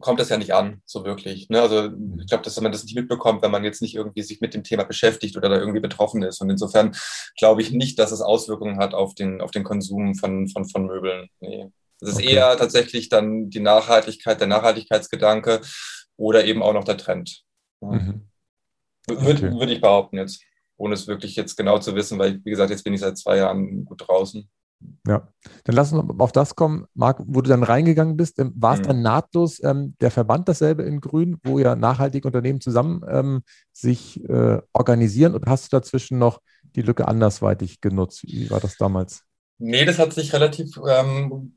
[0.00, 1.48] kommt das ja nicht an, so wirklich.
[1.48, 1.60] Ne?
[1.60, 4.54] Also ich glaube, dass man das nicht mitbekommt, wenn man jetzt nicht irgendwie sich mit
[4.54, 6.40] dem Thema beschäftigt oder da irgendwie betroffen ist.
[6.40, 6.96] Und insofern
[7.38, 10.86] glaube ich nicht, dass es Auswirkungen hat auf den, auf den Konsum von, von, von
[10.86, 11.28] Möbeln.
[11.40, 11.68] Nee.
[12.00, 12.34] Es ist okay.
[12.34, 15.60] eher tatsächlich dann die Nachhaltigkeit, der Nachhaltigkeitsgedanke
[16.16, 17.42] oder eben auch noch der Trend.
[17.80, 18.28] Mhm.
[19.06, 19.52] Würde okay.
[19.52, 20.42] würd ich behaupten jetzt
[20.82, 23.36] ohne es wirklich jetzt genau zu wissen, weil, wie gesagt, jetzt bin ich seit zwei
[23.36, 24.50] Jahren gut draußen.
[25.06, 25.28] Ja,
[25.64, 28.38] dann lass uns auf das kommen, Marc, wo du dann reingegangen bist.
[28.38, 28.84] Ähm, war es mhm.
[28.84, 33.42] dann nahtlos ähm, der Verband dasselbe in Grün, wo ja nachhaltige Unternehmen zusammen ähm,
[33.72, 36.40] sich äh, organisieren oder hast du dazwischen noch
[36.76, 38.22] die Lücke andersweitig genutzt?
[38.24, 39.22] Wie war das damals?
[39.58, 41.54] Nee, das hat sich relativ ähm,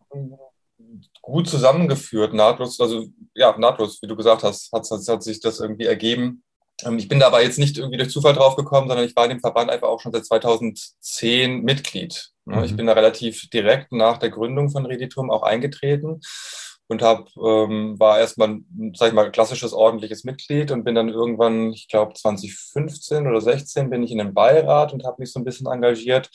[1.22, 5.86] gut zusammengeführt, nahtlos, also ja, nahtlos, wie du gesagt hast, hat, hat sich das irgendwie
[5.86, 6.44] ergeben.
[6.84, 9.26] Ähm, ich bin da aber jetzt nicht irgendwie durch Zufall drauf gekommen, sondern ich war
[9.26, 12.32] in dem Verband einfach auch schon seit 2010 Mitglied.
[12.46, 12.64] Mhm.
[12.64, 16.22] Ich bin da relativ direkt nach der Gründung von Reditum auch eingetreten
[16.88, 18.60] und hab, ähm, war erstmal,
[18.94, 23.90] sag ich mal, klassisches ordentliches Mitglied und bin dann irgendwann, ich glaube 2015 oder 16
[23.90, 26.30] bin ich in den Beirat und habe mich so ein bisschen engagiert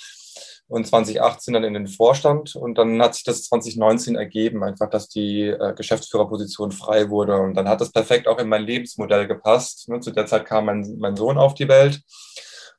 [0.70, 2.54] und 2018 dann in den Vorstand.
[2.54, 7.36] Und dann hat sich das 2019 ergeben, einfach, dass die äh, Geschäftsführerposition frei wurde.
[7.38, 9.88] Und dann hat das perfekt auch in mein Lebensmodell gepasst.
[9.88, 9.98] Ne?
[9.98, 12.00] Zu der Zeit kam mein, mein Sohn auf die Welt.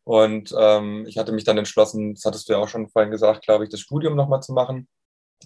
[0.06, 3.44] Und ähm, ich hatte mich dann entschlossen, das hattest du ja auch schon vorhin gesagt,
[3.44, 4.88] glaube ich, das Studium nochmal zu machen,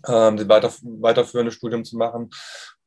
[0.08, 2.30] ähm, das weiter, weiterführende Studium zu machen.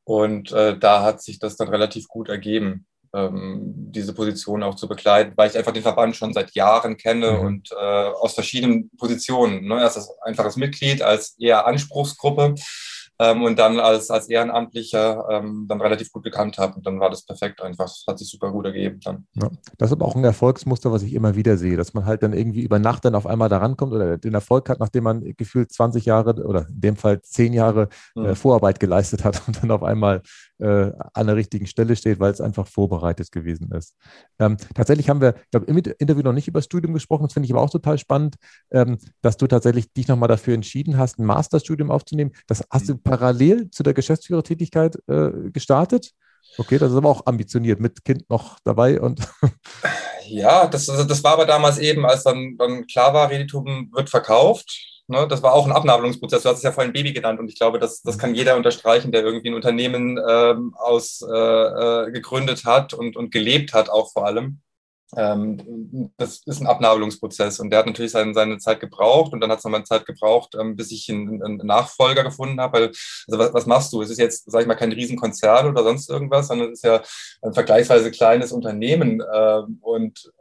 [0.05, 5.33] Und äh, da hat sich das dann relativ gut ergeben diese Position auch zu begleiten,
[5.35, 7.39] weil ich einfach den Verband schon seit Jahren kenne mhm.
[7.39, 9.67] und äh, aus verschiedenen Positionen.
[9.67, 9.81] Ne?
[9.81, 12.55] Erst als einfaches Mitglied, als eher Anspruchsgruppe
[13.19, 16.75] ähm, und dann als, als Ehrenamtlicher ähm, dann relativ gut bekannt habe.
[16.75, 17.91] Und dann war das perfekt einfach.
[18.07, 19.27] Hat sich super gut ergeben dann.
[19.35, 22.23] Ja, das ist aber auch ein Erfolgsmuster, was ich immer wieder sehe, dass man halt
[22.23, 25.35] dann irgendwie über Nacht dann auf einmal da rankommt oder den Erfolg hat, nachdem man
[25.35, 28.35] gefühlt 20 Jahre oder in dem Fall 10 Jahre äh, mhm.
[28.35, 30.21] Vorarbeit geleistet hat und dann auf einmal
[30.59, 33.95] äh, an der richtigen Stelle steht, weil es einfach vorbereitet gewesen ist.
[34.39, 37.33] Ähm, tatsächlich haben wir, ich glaube, im Interview noch nicht über das Studium gesprochen, das
[37.33, 38.35] finde ich aber auch total spannend,
[38.71, 42.31] ähm, dass du tatsächlich dich nochmal dafür entschieden hast, ein Masterstudium aufzunehmen.
[42.47, 43.01] Das hast du mhm.
[43.09, 46.11] Parallel zu der Geschäftsführertätigkeit äh, gestartet.
[46.57, 49.21] Okay, das ist aber auch ambitioniert, mit Kind noch dabei und.
[50.31, 55.03] Ja, das, das war aber damals eben, als dann, dann klar war, Reditum wird verkauft.
[55.07, 56.43] Ne, das war auch ein Abnabelungsprozess.
[56.43, 59.11] Du hast es ja vorhin Baby genannt und ich glaube, das, das kann jeder unterstreichen,
[59.11, 64.11] der irgendwie ein Unternehmen ähm, aus, äh, äh gegründet hat und, und gelebt hat, auch
[64.11, 64.61] vor allem.
[65.15, 69.49] Ähm, das ist ein Abnabelungsprozess und der hat natürlich seine, seine Zeit gebraucht und dann
[69.51, 72.91] hat es nochmal Zeit gebraucht, ähm, bis ich einen, einen Nachfolger gefunden habe.
[73.27, 74.01] Also was, was, machst du?
[74.01, 77.01] Es ist jetzt, sage ich mal, kein Riesenkonzern oder sonst irgendwas, sondern es ist ja
[77.41, 80.31] ein vergleichsweise kleines Unternehmen äh, und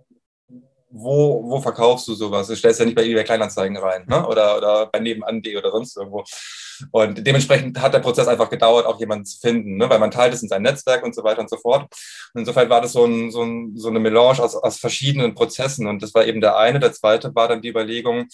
[0.90, 2.46] wo, wo verkaufst du sowas?
[2.46, 4.26] Du stellst ja nicht bei eBay Kleinanzeigen rein ne?
[4.26, 6.24] oder, oder bei nebenan.de oder sonst irgendwo.
[6.90, 9.88] Und dementsprechend hat der Prozess einfach gedauert, auch jemanden zu finden, ne?
[9.88, 11.82] weil man teilt es in sein Netzwerk und so weiter und so fort.
[12.34, 15.86] Und insofern war das so, ein, so, ein, so eine Melange aus, aus verschiedenen Prozessen.
[15.86, 16.80] Und das war eben der eine.
[16.80, 18.28] Der zweite war dann die Überlegung,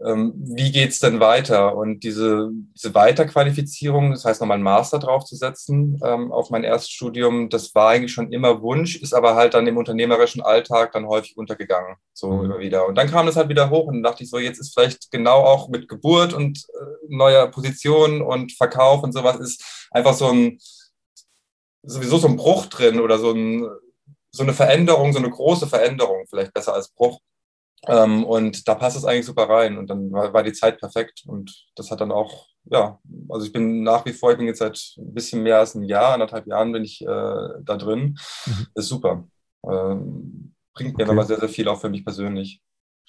[0.00, 1.76] wie geht's denn weiter?
[1.76, 7.74] Und diese, diese Weiterqualifizierung, das heißt nochmal einen Master draufzusetzen ähm, auf mein Erststudium, das
[7.74, 11.96] war eigentlich schon immer Wunsch, ist aber halt dann im unternehmerischen Alltag dann häufig untergegangen,
[12.12, 12.44] so mhm.
[12.44, 12.86] immer wieder.
[12.86, 15.42] Und dann kam das halt wieder hoch und dachte ich so, jetzt ist vielleicht genau
[15.42, 20.58] auch mit Geburt und äh, neuer Position und Verkauf und sowas ist einfach so ein,
[21.82, 23.66] sowieso so ein Bruch drin oder so ein,
[24.30, 27.20] so eine Veränderung, so eine große Veränderung, vielleicht besser als Bruch.
[27.86, 29.78] Ähm, und da passt es eigentlich super rein.
[29.78, 31.22] Und dann war, war, die Zeit perfekt.
[31.26, 34.58] Und das hat dann auch, ja, also ich bin nach wie vor, ich bin jetzt
[34.58, 38.18] seit ein bisschen mehr als ein Jahr, anderthalb Jahren bin ich äh, da drin.
[38.46, 38.66] Mhm.
[38.74, 39.24] Ist super.
[39.64, 41.10] Ähm, bringt mir okay.
[41.10, 42.60] nochmal sehr, sehr viel auch für mich persönlich.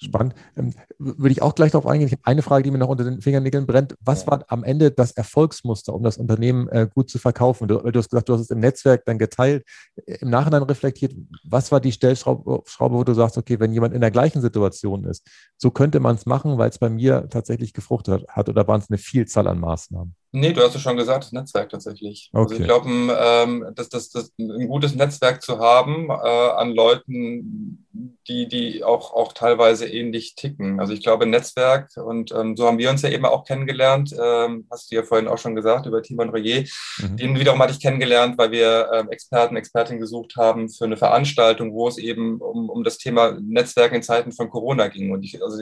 [0.02, 0.34] Spannend.
[0.56, 2.06] Ähm, würde ich auch gleich darauf eingehen.
[2.06, 3.96] Ich habe eine Frage, die mir noch unter den Fingernägeln brennt.
[4.00, 7.68] Was war am Ende das Erfolgsmuster, um das Unternehmen äh, gut zu verkaufen?
[7.68, 9.64] Du, du, hast gesagt, du hast es im Netzwerk dann geteilt,
[10.06, 11.14] äh, im Nachhinein reflektiert.
[11.44, 15.28] Was war die Stellschraube, wo du sagst, okay, wenn jemand in der gleichen Situation ist,
[15.58, 18.88] so könnte man es machen, weil es bei mir tatsächlich gefruchtet hat oder waren es
[18.88, 20.14] eine Vielzahl an Maßnahmen?
[20.32, 22.30] Nee, du hast es schon gesagt, das Netzwerk tatsächlich.
[22.32, 22.42] Okay.
[22.42, 27.84] Also ich glaube, ähm, dass das, das, ein gutes Netzwerk zu haben äh, an Leuten,
[28.28, 30.78] die, die auch, auch teilweise ähnlich ticken.
[30.78, 34.68] Also ich glaube, Netzwerk, und ähm, so haben wir uns ja eben auch kennengelernt, ähm,
[34.70, 36.62] hast du ja vorhin auch schon gesagt, über Timon Royer.
[36.98, 37.16] Mhm.
[37.16, 41.72] Den wiederum hatte ich kennengelernt, weil wir ähm, Experten, Expertinnen gesucht haben für eine Veranstaltung,
[41.74, 45.10] wo es eben um, um das Thema Netzwerk in Zeiten von Corona ging.
[45.10, 45.60] Und ich, also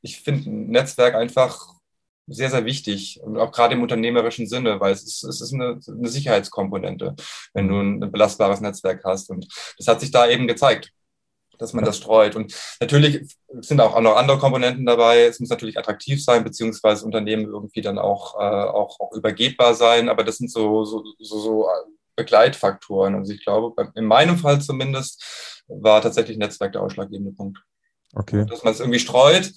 [0.00, 1.81] ich finde ein Netzwerk einfach
[2.26, 5.80] sehr, sehr wichtig und auch gerade im unternehmerischen Sinne, weil es ist, es ist eine,
[5.86, 7.14] eine Sicherheitskomponente,
[7.52, 9.30] wenn du ein, belastbares Netzwerk hast.
[9.30, 9.46] Und
[9.78, 10.92] das hat sich da eben gezeigt
[11.58, 12.34] dass man das streut.
[12.34, 15.26] Und natürlich sind auch noch andere Komponenten dabei.
[15.26, 20.08] Es muss natürlich attraktiv sein, beziehungsweise Unternehmen irgendwie dann auch, äh, auch, auch übergebbar sein.
[20.08, 21.68] Aber das sind so, so, so, so
[22.16, 23.14] Begleitfaktoren.
[23.14, 27.58] Also ich glaube, in meinem Fall zumindest war tatsächlich Netzwerk der ausschlaggebende Punkt.
[28.14, 28.44] Okay.
[28.46, 29.52] Dass man es irgendwie streut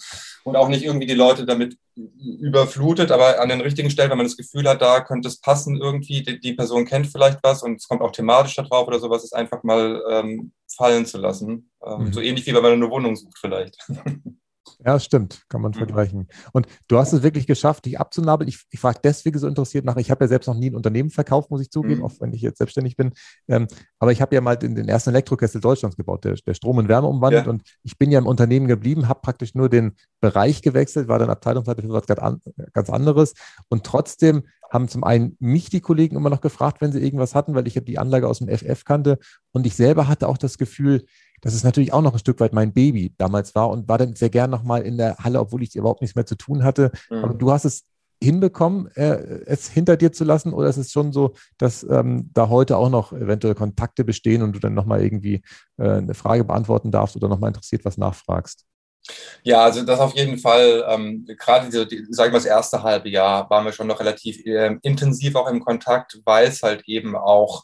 [0.45, 4.27] und auch nicht irgendwie die Leute damit überflutet, aber an den richtigen Stellen, wenn man
[4.27, 7.77] das Gefühl hat, da könnte es passen irgendwie, die, die Person kennt vielleicht was und
[7.77, 11.71] es kommt auch thematisch da drauf oder sowas, ist einfach mal ähm, fallen zu lassen.
[11.83, 12.13] Ähm, mhm.
[12.13, 13.77] So ähnlich wie wenn man eine Wohnung sucht vielleicht.
[14.85, 15.77] Ja, stimmt, kann man mhm.
[15.77, 16.27] vergleichen.
[16.53, 18.47] Und du hast es wirklich geschafft, dich abzunabeln.
[18.47, 19.97] Ich, ich frage deswegen so interessiert nach.
[19.97, 22.05] Ich habe ja selbst noch nie ein Unternehmen verkauft, muss ich zugeben, mhm.
[22.05, 23.13] auch wenn ich jetzt selbstständig bin.
[23.47, 23.67] Ähm,
[23.99, 26.87] aber ich habe ja mal den, den, ersten Elektrokessel Deutschlands gebaut, der, der Strom und
[26.87, 27.45] Wärme umwandelt.
[27.45, 27.51] Ja.
[27.51, 31.29] Und ich bin ja im Unternehmen geblieben, habe praktisch nur den Bereich gewechselt, war dann
[31.29, 33.33] Abteilungsleiter für was ganz anderes.
[33.69, 37.55] Und trotzdem haben zum einen mich die Kollegen immer noch gefragt, wenn sie irgendwas hatten,
[37.55, 39.19] weil ich ja die Anlage aus dem FF kannte.
[39.51, 41.05] Und ich selber hatte auch das Gefühl,
[41.45, 44.15] dass es natürlich auch noch ein Stück weit mein Baby damals war und war dann
[44.15, 46.91] sehr gern nochmal in der Halle, obwohl ich überhaupt nichts mehr zu tun hatte.
[47.11, 47.17] Mhm.
[47.23, 47.85] Aber du hast es
[48.23, 50.53] hinbekommen, äh, es hinter dir zu lassen?
[50.53, 54.53] Oder ist es schon so, dass ähm, da heute auch noch eventuell Kontakte bestehen und
[54.53, 55.43] du dann nochmal irgendwie
[55.77, 58.65] äh, eine Frage beantworten darfst oder nochmal interessiert was nachfragst?
[59.43, 60.83] Ja, also das auf jeden Fall.
[60.87, 64.43] Ähm, gerade diese, die, sagen wir das erste halbe Jahr waren wir schon noch relativ
[64.47, 67.63] äh, intensiv auch im Kontakt, weil es halt eben auch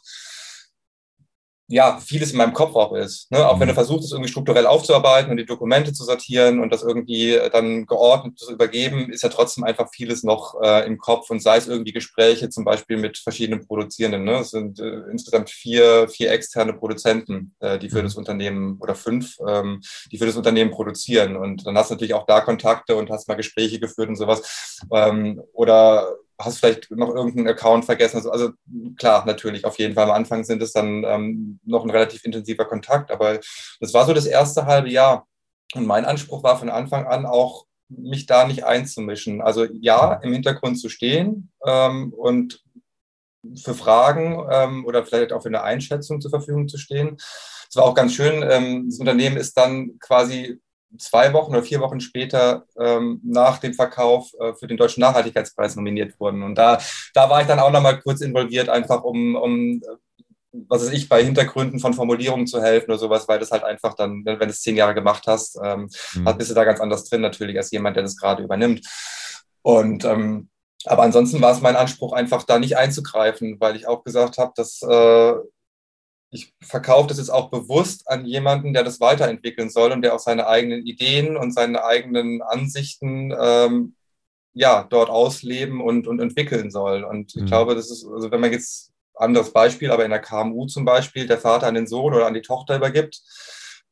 [1.72, 3.30] ja, vieles in meinem Kopf auch ist.
[3.32, 3.48] Ne?
[3.48, 3.76] Auch wenn du mhm.
[3.76, 7.86] versuchst, es irgendwie strukturell aufzuarbeiten und die Dokumente zu sortieren und das irgendwie äh, dann
[7.86, 11.68] geordnet zu übergeben, ist ja trotzdem einfach vieles noch äh, im Kopf und sei es
[11.68, 14.22] irgendwie Gespräche zum Beispiel mit verschiedenen Produzierenden.
[14.22, 14.40] Ne?
[14.40, 18.04] Es sind äh, insgesamt vier, vier externe Produzenten, äh, die für mhm.
[18.04, 19.80] das Unternehmen oder fünf, ähm,
[20.10, 21.36] die für das Unternehmen produzieren.
[21.36, 24.78] Und dann hast du natürlich auch da Kontakte und hast mal Gespräche geführt und sowas.
[24.92, 26.06] Ähm, oder
[26.44, 28.16] hast vielleicht noch irgendeinen Account vergessen.
[28.16, 28.50] Also, also,
[28.96, 30.04] klar, natürlich, auf jeden Fall.
[30.04, 33.40] Am Anfang sind es dann ähm, noch ein relativ intensiver Kontakt, aber
[33.80, 35.26] das war so das erste halbe Jahr.
[35.74, 39.42] Und mein Anspruch war von Anfang an auch, mich da nicht einzumischen.
[39.42, 42.62] Also ja, im Hintergrund zu stehen ähm, und
[43.62, 47.16] für Fragen ähm, oder vielleicht auch für eine Einschätzung zur Verfügung zu stehen.
[47.68, 48.44] Es war auch ganz schön.
[48.48, 50.60] Ähm, das Unternehmen ist dann quasi
[50.98, 55.76] zwei Wochen oder vier Wochen später ähm, nach dem Verkauf äh, für den Deutschen Nachhaltigkeitspreis
[55.76, 56.42] nominiert wurden.
[56.42, 56.78] Und da,
[57.14, 59.82] da war ich dann auch nochmal kurz involviert, einfach um, um
[60.52, 63.94] was weiß ich, bei Hintergründen von Formulierungen zu helfen oder sowas, weil das halt einfach
[63.94, 66.36] dann, wenn du es zehn Jahre gemacht hast, ähm, mhm.
[66.36, 68.86] bist du da ganz anders drin natürlich als jemand, der das gerade übernimmt.
[69.62, 70.50] Und ähm,
[70.84, 74.52] aber ansonsten war es mein Anspruch, einfach da nicht einzugreifen, weil ich auch gesagt habe,
[74.56, 75.34] dass äh,
[76.32, 80.18] ich verkaufe das jetzt auch bewusst an jemanden, der das weiterentwickeln soll und der auch
[80.18, 83.94] seine eigenen Ideen und seine eigenen Ansichten ähm,
[84.54, 87.04] ja dort ausleben und, und entwickeln soll.
[87.04, 87.46] Und ich mhm.
[87.46, 91.26] glaube, das ist, also wenn man jetzt anderes Beispiel, aber in der KMU zum Beispiel
[91.26, 93.20] der Vater an den Sohn oder an die Tochter übergibt,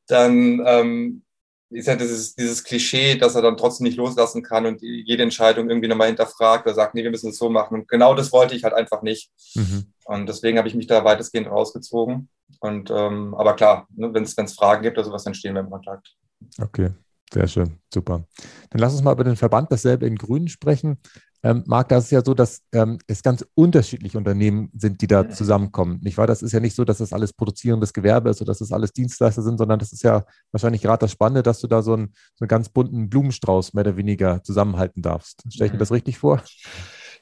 [0.07, 1.23] dann ähm,
[1.71, 5.69] ist ja dieses, dieses Klischee, dass er dann trotzdem nicht loslassen kann und jede Entscheidung
[5.69, 7.81] irgendwie nochmal hinterfragt oder sagt, nee, wir müssen es so machen.
[7.81, 9.31] Und genau das wollte ich halt einfach nicht.
[9.55, 9.93] Mhm.
[10.05, 12.29] Und deswegen habe ich mich da weitestgehend rausgezogen.
[12.59, 15.71] Und ähm, aber klar, ne, wenn es Fragen gibt oder sowas, dann stehen wir im
[15.71, 16.17] Kontakt.
[16.61, 16.91] Okay,
[17.33, 18.25] sehr schön, super.
[18.71, 20.99] Dann lass uns mal über den Verband dasselbe in Grün sprechen.
[21.43, 25.29] Ähm, Marc, das ist ja so, dass ähm, es ganz unterschiedliche Unternehmen sind, die da
[25.29, 25.99] zusammenkommen.
[26.03, 26.27] Nicht wahr?
[26.27, 28.93] Das ist ja nicht so, dass das alles produzierendes Gewerbe ist oder dass das alles
[28.93, 32.13] Dienstleister sind, sondern das ist ja wahrscheinlich gerade das Spannende, dass du da so einen,
[32.35, 35.43] so einen ganz bunten Blumenstrauß mehr oder weniger zusammenhalten darfst.
[35.49, 36.43] Stelle ich mir das richtig vor?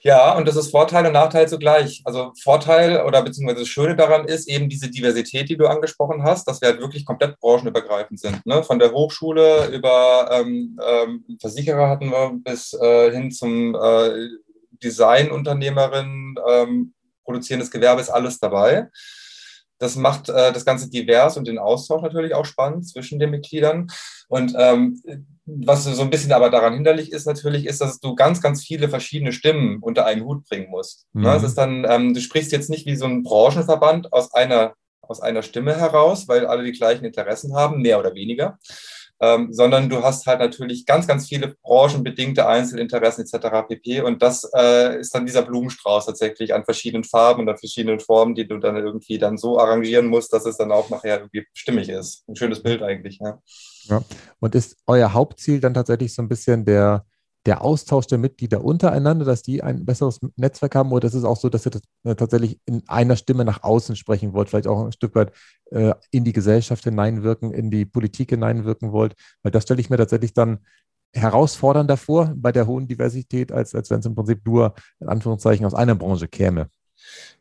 [0.02, 2.02] Ja, und das ist Vorteil und Nachteil zugleich.
[2.04, 6.46] Also Vorteil oder beziehungsweise das Schöne daran ist eben diese Diversität, die du angesprochen hast,
[6.46, 8.46] dass wir halt wirklich komplett branchenübergreifend sind.
[8.46, 8.62] Ne?
[8.62, 14.28] Von der Hochschule über ähm, ähm, Versicherer hatten wir bis äh, hin zum äh,
[14.82, 18.88] Designunternehmerin, ähm, produzierendes Gewerbe ist alles dabei.
[19.78, 23.88] Das macht äh, das Ganze divers und den Austausch natürlich auch spannend zwischen den Mitgliedern.
[24.28, 25.02] Und ähm,
[25.46, 28.88] was so ein bisschen aber daran hinderlich ist natürlich, ist, dass du ganz, ganz viele
[28.88, 31.06] verschiedene Stimmen unter einen Hut bringen musst.
[31.12, 31.22] Mhm.
[31.22, 31.28] Ne?
[31.28, 35.20] Das ist dann, ähm, du sprichst jetzt nicht wie so ein Branchenverband aus einer, aus
[35.20, 38.58] einer Stimme heraus, weil alle die gleichen Interessen haben, mehr oder weniger.
[39.20, 43.66] Ähm, sondern du hast halt natürlich ganz, ganz viele branchenbedingte Einzelinteressen etc.
[43.68, 44.02] pp.
[44.02, 48.35] Und das äh, ist dann dieser Blumenstrauß tatsächlich an verschiedenen Farben und an verschiedenen Formen,
[48.35, 51.88] die du dann irgendwie dann so arrangieren musst, dass es dann auch nachher irgendwie stimmig
[51.88, 52.28] ist.
[52.28, 53.18] Ein schönes Bild eigentlich.
[53.20, 53.40] Ja.
[53.88, 54.02] Ja.
[54.40, 57.04] Und ist euer Hauptziel dann tatsächlich so ein bisschen der,
[57.48, 60.92] der Austausch der Mitglieder untereinander, dass die ein besseres Netzwerk haben?
[60.92, 63.96] Oder ist es auch so, dass ihr das äh, tatsächlich in einer Stimme nach außen
[63.96, 65.32] sprechen wollt, vielleicht auch ein Stück weit
[65.70, 69.14] äh, in die Gesellschaft hineinwirken, in die Politik hineinwirken wollt?
[69.42, 70.58] Weil das stelle ich mir tatsächlich dann
[71.14, 75.64] herausfordernder vor bei der hohen Diversität, als, als wenn es im Prinzip nur in Anführungszeichen
[75.64, 76.68] aus einer Branche käme.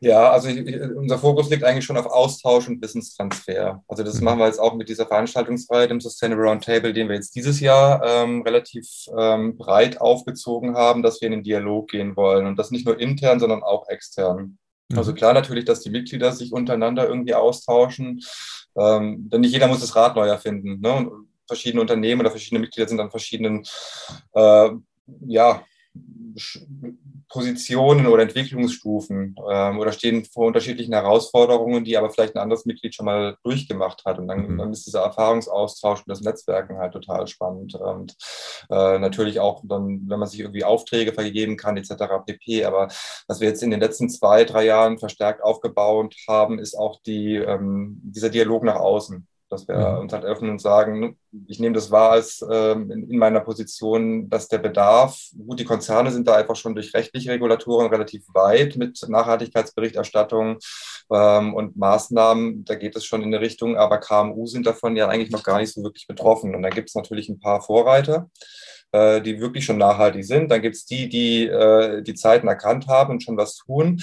[0.00, 3.82] Ja, also ich, unser Fokus liegt eigentlich schon auf Austausch und Wissenstransfer.
[3.88, 4.24] Also das mhm.
[4.24, 8.02] machen wir jetzt auch mit dieser Veranstaltungsreihe, dem Sustainable Roundtable, den wir jetzt dieses Jahr
[8.04, 12.46] ähm, relativ ähm, breit aufgezogen haben, dass wir in den Dialog gehen wollen.
[12.46, 14.58] Und das nicht nur intern, sondern auch extern.
[14.88, 14.98] Mhm.
[14.98, 18.20] Also klar natürlich, dass die Mitglieder sich untereinander irgendwie austauschen.
[18.76, 20.80] Ähm, denn nicht jeder muss das Rad neu erfinden.
[20.80, 20.92] Ne?
[20.92, 23.64] Und verschiedene Unternehmen oder verschiedene Mitglieder sind an verschiedenen
[24.34, 24.70] äh,
[25.26, 25.62] ja,
[27.28, 32.94] Positionen oder Entwicklungsstufen ähm, oder stehen vor unterschiedlichen Herausforderungen, die aber vielleicht ein anderes Mitglied
[32.94, 34.18] schon mal durchgemacht hat.
[34.18, 34.58] Und dann, mhm.
[34.58, 37.74] dann ist dieser Erfahrungsaustausch und das Netzwerken halt total spannend.
[37.74, 38.16] Und
[38.70, 41.92] äh, natürlich auch dann, wenn man sich irgendwie Aufträge vergeben kann, etc.
[42.24, 42.64] pp.
[42.64, 42.88] Aber
[43.26, 47.36] was wir jetzt in den letzten zwei, drei Jahren verstärkt aufgebaut haben, ist auch die,
[47.36, 49.96] ähm, dieser Dialog nach außen dass wir ja.
[49.96, 54.28] uns halt öffnen und sagen, ich nehme das wahr als ähm, in, in, meiner Position,
[54.28, 58.76] dass der Bedarf, gut, die Konzerne sind da einfach schon durch rechtliche Regulatoren relativ weit
[58.76, 60.58] mit Nachhaltigkeitsberichterstattung
[61.12, 65.08] ähm, und Maßnahmen, da geht es schon in eine Richtung, aber KMU sind davon ja
[65.08, 66.54] eigentlich noch gar nicht so wirklich betroffen.
[66.54, 68.30] Und da gibt es natürlich ein paar Vorreiter
[68.92, 70.50] äh, die wirklich schon nachhaltig sind.
[70.50, 74.02] Dann gibt es die, die äh, die Zeiten erkannt haben und schon was tun.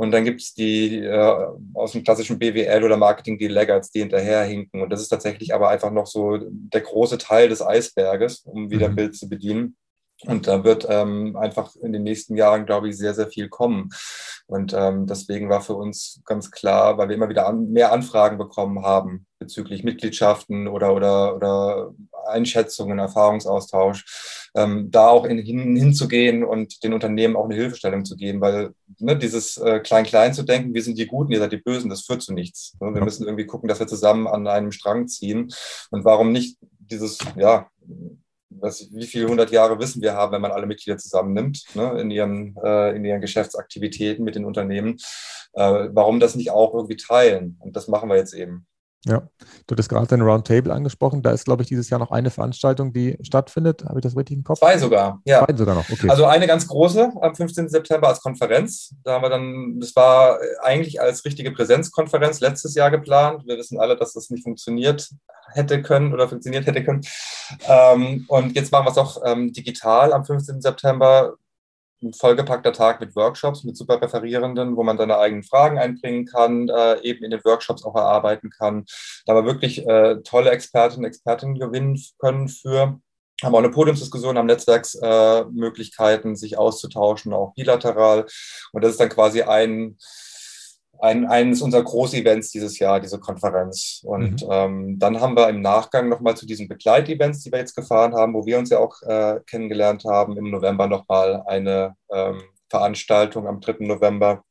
[0.00, 3.98] Und dann gibt es die äh, aus dem klassischen BWL oder Marketing die Laggards, die
[3.98, 4.80] hinterherhinken.
[4.80, 8.90] Und das ist tatsächlich aber einfach noch so der große Teil des Eisberges, um wieder
[8.90, 8.94] mhm.
[8.94, 9.76] Bild zu bedienen.
[10.24, 13.90] Und da wird ähm, einfach in den nächsten Jahren, glaube ich, sehr, sehr viel kommen.
[14.46, 18.36] Und ähm, deswegen war für uns ganz klar, weil wir immer wieder an, mehr Anfragen
[18.36, 21.94] bekommen haben bezüglich Mitgliedschaften oder, oder, oder
[22.26, 28.16] Einschätzungen, Erfahrungsaustausch, ähm, da auch in, hin, hinzugehen und den Unternehmen auch eine Hilfestellung zu
[28.16, 31.58] geben, weil ne, dieses äh, Klein-Klein zu denken, wir sind die Guten, ihr seid die
[31.58, 32.76] Bösen, das führt zu nichts.
[32.80, 32.94] Ne?
[32.94, 35.52] Wir müssen irgendwie gucken, dass wir zusammen an einem Strang ziehen.
[35.90, 37.68] Und warum nicht dieses, ja,
[38.60, 42.10] was, wie viele hundert Jahre Wissen wir haben, wenn man alle Mitglieder zusammennimmt ne, in,
[42.10, 44.96] ihren, äh, in ihren Geschäftsaktivitäten mit den Unternehmen.
[45.52, 47.56] Äh, warum das nicht auch irgendwie teilen?
[47.60, 48.66] Und das machen wir jetzt eben.
[49.04, 49.28] Ja,
[49.68, 51.22] du hast gerade den Roundtable angesprochen.
[51.22, 53.84] Da ist, glaube ich, dieses Jahr noch eine Veranstaltung, die stattfindet.
[53.84, 54.58] Habe ich das richtig im Kopf?
[54.58, 55.44] Zwei sogar, ja.
[55.44, 56.10] Zwei sogar noch, okay.
[56.10, 57.68] Also eine ganz große am 15.
[57.68, 58.94] September als Konferenz.
[59.04, 63.44] Da haben wir dann, das war eigentlich als richtige Präsenzkonferenz letztes Jahr geplant.
[63.46, 65.08] Wir wissen alle, dass das nicht funktioniert
[65.52, 67.02] hätte können oder funktioniert hätte können.
[67.66, 70.60] Ähm, und jetzt machen wir es auch ähm, digital am 15.
[70.60, 71.34] September
[72.02, 76.68] ein vollgepackter Tag mit Workshops, mit super Referierenden, wo man seine eigenen Fragen einbringen kann,
[76.68, 78.84] äh, eben in den Workshops auch erarbeiten kann.
[79.26, 83.00] Da wir wirklich äh, tolle Expertinnen und Expertinnen gewinnen können für
[83.42, 88.26] haben auch eine Podiumsdiskussion, haben Netzwerksmöglichkeiten, äh, sich auszutauschen, auch bilateral.
[88.72, 89.96] Und das ist dann quasi ein,
[91.00, 94.02] ein, eines unserer Groß-Events dieses Jahr, diese Konferenz.
[94.04, 94.48] Und mhm.
[94.50, 98.34] ähm, dann haben wir im Nachgang nochmal zu diesen Begleitevents, die wir jetzt gefahren haben,
[98.34, 103.60] wo wir uns ja auch äh, kennengelernt haben, im November nochmal eine ähm, Veranstaltung am
[103.60, 103.86] 3.
[103.86, 104.44] November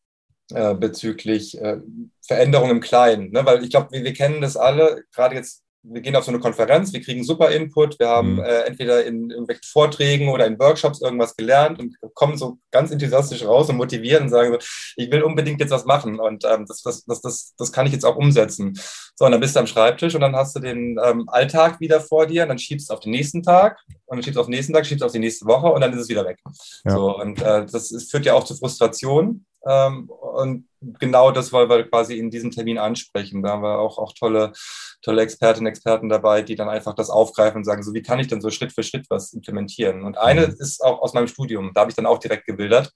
[0.53, 1.77] äh, bezüglich äh,
[2.25, 3.31] Veränderung im Kleinen.
[3.31, 3.45] Ne?
[3.45, 6.39] Weil ich glaube, wir, wir kennen das alle, gerade jetzt wir gehen auf so eine
[6.39, 8.43] Konferenz, wir kriegen super Input, wir haben mhm.
[8.43, 13.45] äh, entweder in irgendwelchen Vorträgen oder in Workshops irgendwas gelernt und kommen so ganz enthusiastisch
[13.45, 14.59] raus und motivieren und sagen so,
[14.95, 17.93] ich will unbedingt jetzt was machen und ähm, das, das, das, das, das kann ich
[17.93, 18.79] jetzt auch umsetzen.
[19.15, 22.01] So, und dann bist du am Schreibtisch und dann hast du den ähm, Alltag wieder
[22.01, 24.47] vor dir und dann schiebst du auf den nächsten Tag und dann schiebst du auf
[24.47, 26.39] den nächsten Tag, schiebst du auf die nächste Woche und dann ist es wieder weg.
[26.85, 26.91] Ja.
[26.91, 30.67] So, und äh, das ist, führt ja auch zu Frustration und
[30.99, 33.41] genau das wollen wir quasi in diesem Termin ansprechen.
[33.41, 34.53] Da haben wir auch, auch tolle,
[35.01, 38.19] tolle Expertinnen und Experten dabei, die dann einfach das aufgreifen und sagen, so wie kann
[38.19, 40.03] ich denn so Schritt für Schritt was implementieren?
[40.03, 40.55] Und eine mhm.
[40.59, 42.91] ist auch aus meinem Studium, da habe ich dann auch direkt gebildert,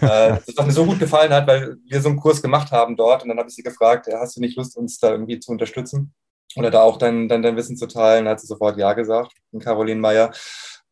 [0.00, 3.22] äh, was mir so gut gefallen hat, weil wir so einen Kurs gemacht haben dort
[3.22, 6.14] und dann habe ich sie gefragt, hast du nicht Lust, uns da irgendwie zu unterstützen?
[6.56, 10.00] Oder da auch dein, dein, dein Wissen zu teilen, hat sie sofort Ja gesagt, Caroline
[10.00, 10.32] Meyer.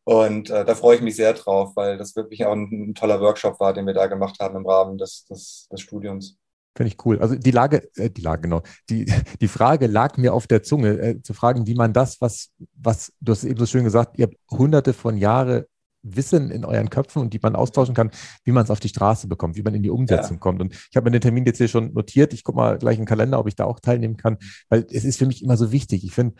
[0.03, 3.21] Und äh, da freue ich mich sehr drauf, weil das wirklich auch ein, ein, toller
[3.21, 6.37] Workshop war, den wir da gemacht haben im Rahmen des, des, des Studiums.
[6.75, 7.19] Finde ich cool.
[7.19, 8.61] Also die Lage, äh, die Lage, genau.
[8.89, 9.05] Die,
[9.41, 13.13] die Frage lag mir auf der Zunge, äh, zu fragen, wie man das, was, was,
[13.19, 15.65] du hast eben so schön gesagt, ihr habt hunderte von Jahren
[16.03, 18.11] Wissen in euren Köpfen und die man austauschen kann,
[18.43, 20.39] wie man es auf die Straße bekommt, wie man in die Umsetzung ja.
[20.39, 20.61] kommt.
[20.61, 22.33] Und ich habe mir den Termin jetzt hier schon notiert.
[22.33, 24.37] Ich gucke mal gleich im Kalender, ob ich da auch teilnehmen kann,
[24.69, 26.03] weil es ist für mich immer so wichtig.
[26.03, 26.35] Ich finde,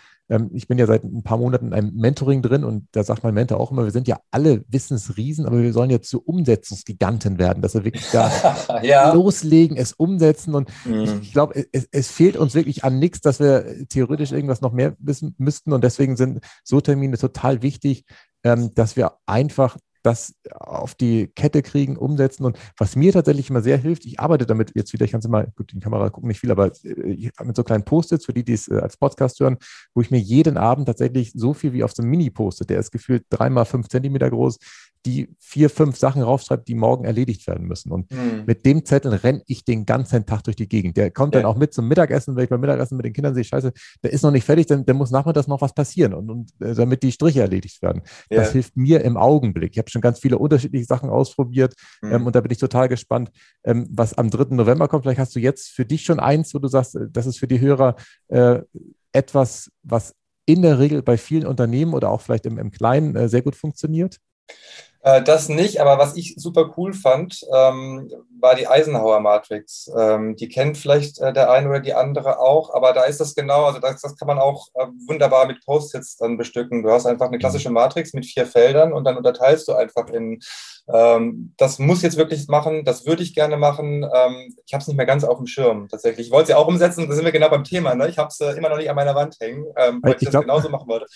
[0.54, 3.34] ich bin ja seit ein paar Monaten in einem Mentoring drin und da sagt mein
[3.34, 7.62] Mentor auch immer, wir sind ja alle Wissensriesen, aber wir sollen ja zu Umsetzungsgiganten werden,
[7.62, 8.32] dass wir wirklich da
[8.84, 9.14] ja.
[9.14, 10.56] loslegen, es umsetzen.
[10.56, 11.02] Und mhm.
[11.02, 14.72] ich, ich glaube, es, es, fehlt uns wirklich an nichts, dass wir theoretisch irgendwas noch
[14.72, 15.74] mehr wissen müssten.
[15.74, 18.06] Und deswegen sind so Termine total wichtig,
[18.44, 22.46] ähm, dass wir einfach das auf die Kette kriegen, umsetzen.
[22.46, 25.28] Und was mir tatsächlich immer sehr hilft, ich arbeite damit jetzt wieder, ich kann es
[25.28, 28.34] mal, gut, in die Kamera gucken nicht viel, aber äh, mit so kleinen Post-its, für
[28.34, 29.58] die, die es äh, als Podcast hören,
[29.94, 32.92] wo ich mir jeden Abend tatsächlich so viel wie auf so einem Mini-Post-it, der ist
[32.92, 34.58] gefühlt dreimal fünf Zentimeter groß,
[35.06, 37.92] die vier, fünf Sachen raufschreibt, die morgen erledigt werden müssen.
[37.92, 38.44] Und mhm.
[38.46, 40.98] mit dem Zettel renne ich den ganzen Tag durch die Gegend.
[40.98, 41.42] Der kommt ja.
[41.42, 43.72] dann auch mit zum Mittagessen, wenn ich beim Mittagessen mit den Kindern sehe, scheiße,
[44.04, 46.76] der ist noch nicht fertig, dann, dann muss nachmittags noch was passieren und, und äh,
[46.76, 48.04] damit die Striche erledigt werden.
[48.30, 48.38] Ja.
[48.38, 49.72] Das hilft mir im Augenblick.
[49.72, 52.12] Ich habe schon ganz viele unterschiedliche Sachen ausprobiert mhm.
[52.12, 53.32] ähm, und da bin ich total gespannt,
[53.64, 54.56] ähm, was am 3.
[54.56, 55.04] November kommt.
[55.04, 57.48] Vielleicht hast du jetzt für dich schon eins, wo du sagst, äh, das ist für
[57.48, 57.96] die Hörer
[58.30, 58.60] äh,
[59.12, 63.30] etwas, was in der Regel bei vielen Unternehmen oder auch vielleicht im, im Kleinen äh,
[63.30, 64.18] sehr gut funktioniert?
[65.04, 69.90] Äh, das nicht, aber was ich super cool fand, ähm, war die Eisenhower Matrix.
[69.98, 73.34] Ähm, die kennt vielleicht äh, der eine oder die andere auch, aber da ist das
[73.34, 76.84] genau, also das, das kann man auch äh, wunderbar mit Post-its dann bestücken.
[76.84, 80.40] Du hast einfach eine klassische Matrix mit vier Feldern und dann unterteilst du einfach in,
[80.94, 84.04] ähm, das muss jetzt wirklich machen, das würde ich gerne machen.
[84.04, 86.28] Ähm, ich habe es nicht mehr ganz auf dem Schirm tatsächlich.
[86.28, 87.96] Ich wollte es ja auch umsetzen, da sind wir genau beim Thema.
[87.96, 88.08] Ne?
[88.08, 90.26] Ich habe es äh, immer noch nicht an meiner Wand hängen, ähm, weil ich, ich
[90.26, 91.08] das glaub, genauso machen wollte.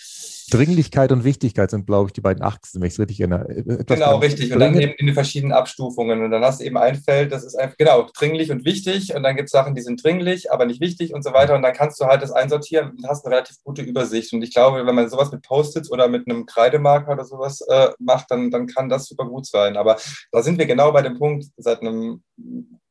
[0.50, 3.75] Dringlichkeit und Wichtigkeit sind, glaube ich, die beiden Achsen, wenn ich es richtig erinnere.
[3.80, 4.52] Etwas genau, richtig.
[4.52, 6.22] Und dann eben in den verschiedenen Abstufungen.
[6.22, 9.14] Und dann hast du eben ein Feld, das ist einfach, genau, dringlich und wichtig.
[9.14, 11.54] Und dann gibt es Sachen, die sind dringlich, aber nicht wichtig und so weiter.
[11.54, 14.32] Und dann kannst du halt das einsortieren und hast eine relativ gute Übersicht.
[14.32, 17.90] Und ich glaube, wenn man sowas mit Post-its oder mit einem Kreidemarker oder sowas äh,
[17.98, 19.76] macht, dann, dann kann das super gut sein.
[19.76, 19.96] Aber
[20.32, 22.22] da sind wir genau bei dem Punkt, seit einem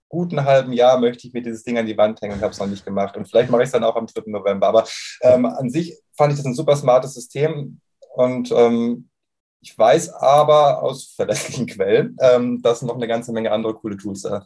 [0.09, 2.59] guten halben Jahr möchte ich mir dieses Ding an die Wand hängen und habe es
[2.59, 3.17] noch nicht gemacht.
[3.17, 4.23] Und vielleicht mache ich es dann auch am 3.
[4.27, 4.67] November.
[4.67, 4.85] Aber
[5.21, 7.79] ähm, an sich fand ich das ein super smartes System
[8.15, 9.09] und ähm,
[9.61, 14.23] ich weiß aber aus verlässlichen Quellen, ähm, dass noch eine ganze Menge andere coole Tools
[14.25, 14.41] äh,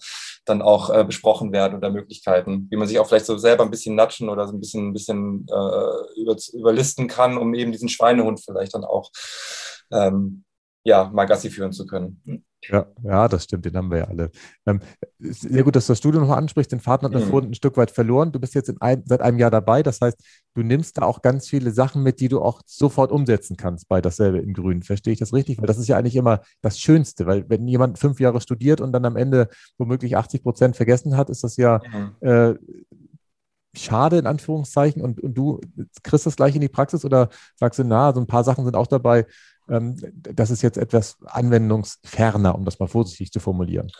[0.45, 3.71] dann auch äh, besprochen werden oder Möglichkeiten, wie man sich auch vielleicht so selber ein
[3.71, 7.89] bisschen natschen oder so ein bisschen, ein bisschen äh, über, überlisten kann, um eben diesen
[7.89, 9.11] Schweinehund vielleicht dann auch
[9.91, 10.45] ähm,
[10.83, 12.21] ja, mal Gassi führen zu können.
[12.67, 14.31] Ja, ja, das stimmt, den haben wir ja alle.
[14.65, 14.81] Ähm,
[15.19, 16.71] sehr gut, dass du das Studio nochmal ansprichst.
[16.71, 17.29] Den Faden hat man mhm.
[17.29, 18.33] vorhin ein Stück weit verloren.
[18.33, 19.81] Du bist jetzt ein, seit einem Jahr dabei.
[19.81, 20.21] Das heißt,
[20.55, 24.01] du nimmst da auch ganz viele Sachen mit, die du auch sofort umsetzen kannst bei
[24.01, 24.83] dasselbe in Grün.
[24.83, 25.59] Verstehe ich das richtig?
[25.59, 28.91] Weil das ist ja eigentlich immer das Schönste, weil wenn jemand fünf Jahre studiert und
[28.91, 32.27] dann am Ende womöglich 80 Prozent vergessen hat, ist das ja mhm.
[32.27, 32.55] äh,
[33.73, 35.01] schade in Anführungszeichen.
[35.01, 35.61] Und, und du
[36.03, 38.75] kriegst das gleich in die Praxis oder sagst du, na, so ein paar Sachen sind
[38.75, 39.25] auch dabei,
[39.69, 43.91] das ist jetzt etwas anwendungsferner, um das mal vorsichtig zu formulieren.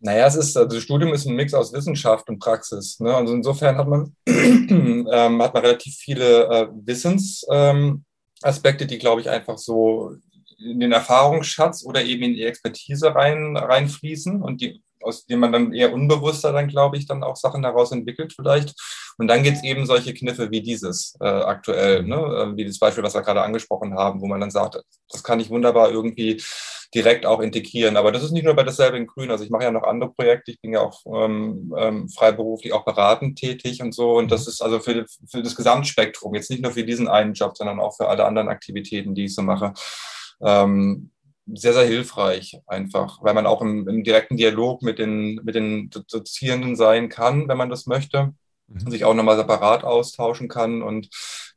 [0.00, 3.00] Naja, es ist, also das Studium ist ein Mix aus Wissenschaft und Praxis.
[3.00, 3.12] Ne?
[3.14, 9.28] Also insofern hat man, ähm, hat man relativ viele äh, Wissensaspekte, ähm, die, glaube ich,
[9.28, 10.14] einfach so
[10.58, 15.52] in den Erfahrungsschatz oder eben in die Expertise rein, reinfließen und die aus dem man
[15.52, 18.74] dann eher unbewusster dann, glaube ich, dann auch Sachen daraus entwickelt vielleicht.
[19.20, 22.16] Und dann gibt es eben solche Kniffe wie dieses äh, aktuell, ne?
[22.16, 25.40] Äh, wie das Beispiel, was wir gerade angesprochen haben, wo man dann sagt, das kann
[25.40, 26.42] ich wunderbar irgendwie
[26.94, 27.98] direkt auch integrieren.
[27.98, 29.30] Aber das ist nicht nur bei dasselbe in Grün.
[29.30, 30.52] Also ich mache ja noch andere Projekte.
[30.52, 34.16] Ich bin ja auch ähm, ähm, freiberuflich auch beratend tätig und so.
[34.16, 37.58] Und das ist also für, für das Gesamtspektrum, jetzt nicht nur für diesen einen Job,
[37.58, 39.74] sondern auch für alle anderen Aktivitäten, die ich so mache.
[40.42, 41.10] Ähm,
[41.54, 45.90] sehr, sehr hilfreich einfach, weil man auch im, im, direkten Dialog mit den, mit den
[45.90, 48.32] Dozierenden sein kann, wenn man das möchte,
[48.70, 48.90] mhm.
[48.90, 50.82] sich auch nochmal separat austauschen kann.
[50.82, 51.08] Und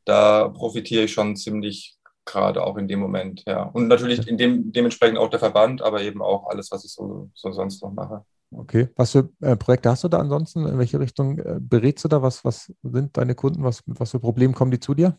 [0.05, 3.63] da profitiere ich schon ziemlich gerade auch in dem Moment, ja.
[3.63, 7.29] Und natürlich in dem, dementsprechend auch der Verband, aber eben auch alles, was ich so,
[7.33, 8.23] so sonst noch mache.
[8.51, 8.89] Okay.
[8.95, 10.65] Was für äh, Projekte hast du da ansonsten?
[10.67, 12.21] In welche Richtung äh, berätst du da?
[12.21, 13.63] Was, was sind deine Kunden?
[13.63, 15.17] Was, was für Problemen kommen die zu dir?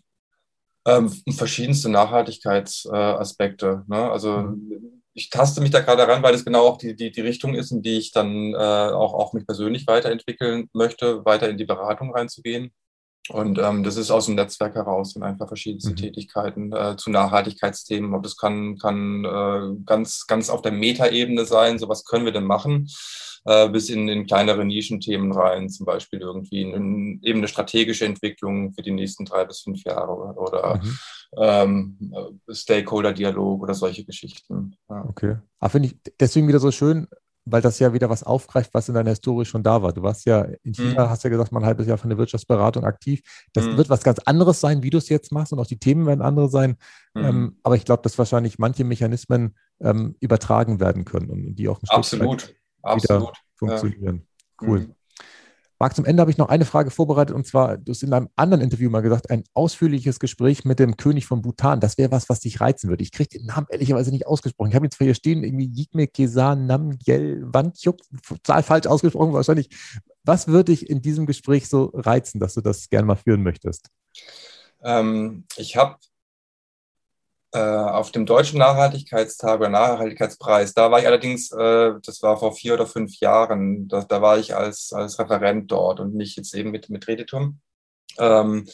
[0.87, 3.85] Ähm, verschiedenste Nachhaltigkeitsaspekte.
[3.87, 4.11] Ne?
[4.11, 5.03] Also mhm.
[5.15, 7.71] Ich taste mich da gerade ran, weil es genau auch die, die, die Richtung ist,
[7.71, 12.13] in die ich dann äh, auch, auch mich persönlich weiterentwickeln möchte, weiter in die Beratung
[12.13, 12.73] reinzugehen.
[13.31, 15.97] Und ähm, das ist aus dem Netzwerk heraus und einfach verschiedenste mhm.
[15.97, 18.13] Tätigkeiten äh, zu Nachhaltigkeitsthemen.
[18.13, 21.79] Und das kann, kann äh, ganz, ganz auf der Metaebene sein.
[21.79, 22.89] So was können wir denn machen?
[23.47, 28.73] Äh, bis in, in kleinere Nischenthemen rein, zum Beispiel irgendwie in, eben eine strategische Entwicklung
[28.73, 30.99] für die nächsten drei bis fünf Jahre oder mhm.
[31.37, 32.13] Ähm,
[32.51, 34.77] Stakeholder-Dialog oder solche Geschichten.
[34.89, 35.05] Ja.
[35.07, 35.37] Okay.
[35.59, 37.09] Aber finde ich deswegen wieder so schön,
[37.47, 39.93] weil das ja wieder was aufgreift, was in deiner Historie schon da war.
[39.93, 41.11] Du warst ja in China, mhm.
[41.11, 43.21] hast ja gesagt, mal ein halbes Jahr für eine Wirtschaftsberatung aktiv.
[43.53, 43.77] Das mhm.
[43.77, 46.23] wird was ganz anderes sein, wie du es jetzt machst und auch die Themen werden
[46.23, 46.77] andere sein.
[47.15, 47.25] Mhm.
[47.25, 51.83] Ähm, aber ich glaube, dass wahrscheinlich manche Mechanismen ähm, übertragen werden können und die auch
[51.83, 52.43] ein Absolut.
[52.43, 53.37] Stück Absolut.
[53.57, 54.27] funktionieren.
[54.61, 54.69] Ja.
[54.69, 54.95] Cool.
[55.79, 58.29] Marc, zum Ende habe ich noch eine Frage vorbereitet und zwar, du hast in einem
[58.37, 61.81] anderen Interview mal gesagt, ein ausführliches Gespräch mit dem König von Bhutan.
[61.81, 63.03] Das wäre was, was dich reizen würde.
[63.03, 64.71] Ich kriege den Namen ehrlicherweise nicht ausgesprochen.
[64.71, 69.69] Ich habe jetzt hier stehen, irgendwie Yigme Kesan Namgyel Wandchuk, total falsch ausgesprochen wahrscheinlich.
[70.23, 73.91] Was würde dich in diesem Gespräch so reizen, dass du das gerne mal führen möchtest?
[74.83, 75.97] Ähm, ich habe
[77.59, 80.75] auf dem Deutschen Nachhaltigkeitstag oder Nachhaltigkeitspreis.
[80.75, 84.39] Da war ich allerdings, äh, das war vor vier oder fünf Jahren, da, da war
[84.39, 87.61] ich als, als Referent dort und nicht jetzt eben mit, mit Reditum.
[88.19, 88.67] Ähm,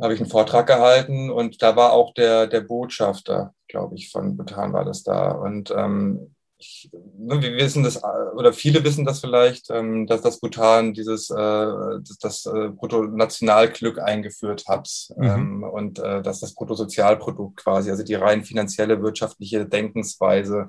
[0.00, 4.36] habe ich einen Vortrag gehalten und da war auch der, der Botschafter, glaube ich, von
[4.36, 5.30] Bhutan war das da.
[5.30, 6.33] Und ähm,
[6.64, 8.00] ich, ne, wir wissen das,
[8.34, 13.98] oder viele wissen das vielleicht, ähm, dass das Bhutan dieses äh, das, das äh, Bruttonationalglück
[13.98, 15.24] eingeführt hat mhm.
[15.24, 20.66] Ähm, und äh, dass das Bruttosozialprodukt quasi, also die rein finanzielle wirtschaftliche Denkensweise,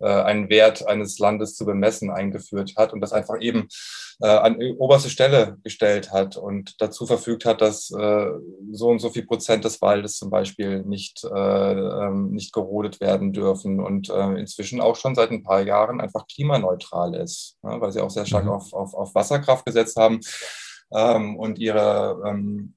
[0.00, 3.68] einen Wert eines Landes zu bemessen eingeführt hat und das einfach eben
[4.20, 9.64] an oberste Stelle gestellt hat und dazu verfügt hat, dass so und so viel Prozent
[9.64, 15.30] des Waldes zum Beispiel nicht, ähm, nicht gerodet werden dürfen und inzwischen auch schon seit
[15.38, 18.50] ein paar Jahren einfach klimaneutral ist, ne, weil sie auch sehr stark mhm.
[18.50, 20.20] auf, auf, auf Wasserkraft gesetzt haben
[20.92, 22.74] ähm, und ihre, ähm,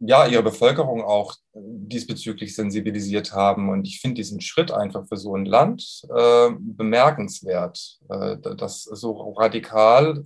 [0.00, 3.70] ja, ihre Bevölkerung auch diesbezüglich sensibilisiert haben.
[3.70, 9.32] Und ich finde diesen Schritt einfach für so ein Land äh, bemerkenswert, äh, das so
[9.32, 10.24] radikal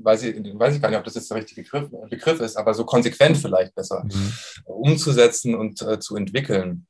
[0.00, 2.74] weiß ich, weiß ich gar nicht, ob das jetzt der richtige Begriff, Begriff ist, aber
[2.74, 4.32] so konsequent vielleicht besser mhm.
[4.64, 6.86] umzusetzen und äh, zu entwickeln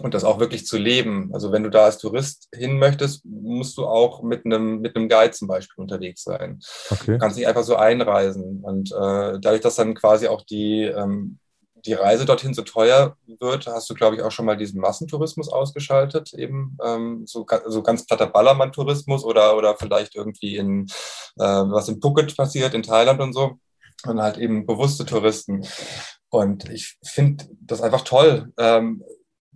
[0.00, 1.30] und das auch wirklich zu leben.
[1.32, 5.08] Also wenn du da als Tourist hin möchtest, musst du auch mit einem, mit einem
[5.08, 6.60] Guide zum Beispiel unterwegs sein.
[6.90, 7.12] Okay.
[7.12, 8.62] Du kannst nicht einfach so einreisen.
[8.62, 11.38] Und äh, dadurch, dass dann quasi auch die, ähm,
[11.84, 15.48] die Reise dorthin so teuer wird, hast du, glaube ich, auch schon mal diesen Massentourismus
[15.48, 20.86] ausgeschaltet, eben ähm, so, so ganz platter Ballermann-Tourismus oder, oder vielleicht irgendwie in,
[21.38, 23.58] äh, was in Phuket passiert, in Thailand und so.
[24.06, 25.66] Und halt eben bewusste Touristen.
[26.28, 28.52] Und ich finde das einfach toll.
[28.58, 29.02] Ähm,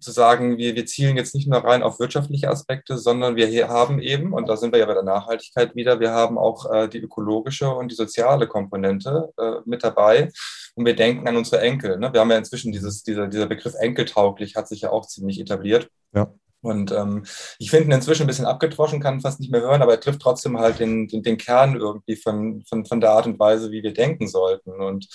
[0.00, 3.68] zu sagen, wir, wir zielen jetzt nicht nur rein auf wirtschaftliche Aspekte, sondern wir hier
[3.68, 6.88] haben eben, und da sind wir ja bei der Nachhaltigkeit wieder, wir haben auch äh,
[6.88, 10.30] die ökologische und die soziale Komponente äh, mit dabei.
[10.74, 11.98] Und wir denken an unsere Enkel.
[11.98, 12.12] Ne?
[12.12, 15.88] Wir haben ja inzwischen dieses, dieser, dieser Begriff enkeltauglich hat sich ja auch ziemlich etabliert.
[16.14, 16.32] Ja.
[16.62, 17.24] Und ähm,
[17.58, 20.20] ich finde ihn inzwischen ein bisschen abgedroschen, kann fast nicht mehr hören, aber er trifft
[20.20, 23.82] trotzdem halt den, den, den Kern irgendwie von, von, von der Art und Weise, wie
[23.82, 24.72] wir denken sollten.
[24.72, 25.08] Und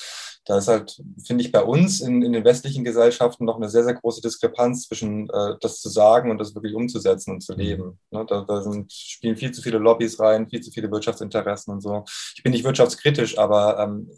[0.45, 3.83] da ist halt, finde ich, bei uns in, in den westlichen Gesellschaften noch eine sehr,
[3.83, 7.59] sehr große Diskrepanz zwischen äh, das zu sagen und das wirklich umzusetzen und zu mhm.
[7.59, 7.99] leben.
[8.11, 8.25] Ne?
[8.27, 12.05] Da, da sind, spielen viel zu viele Lobbys rein, viel zu viele Wirtschaftsinteressen und so.
[12.35, 14.09] Ich bin nicht wirtschaftskritisch, aber ähm,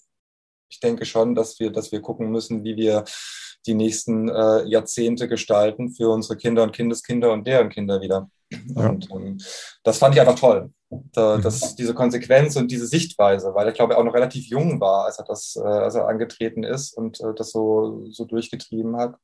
[0.69, 3.05] ich denke schon, dass wir, dass wir gucken müssen, wie wir
[3.65, 8.29] die nächsten äh, Jahrzehnte gestalten für unsere Kinder und Kindeskinder und deren Kinder wieder.
[8.49, 8.89] Ja.
[8.89, 9.37] Und ähm,
[9.83, 10.71] das fand ich einfach toll.
[10.89, 11.41] Da, mhm.
[11.41, 15.05] das, diese Konsequenz und diese Sichtweise, weil er, glaube ich, auch noch relativ jung war,
[15.05, 19.15] als er das, äh, als er angetreten ist und äh, das so, so durchgetrieben hat.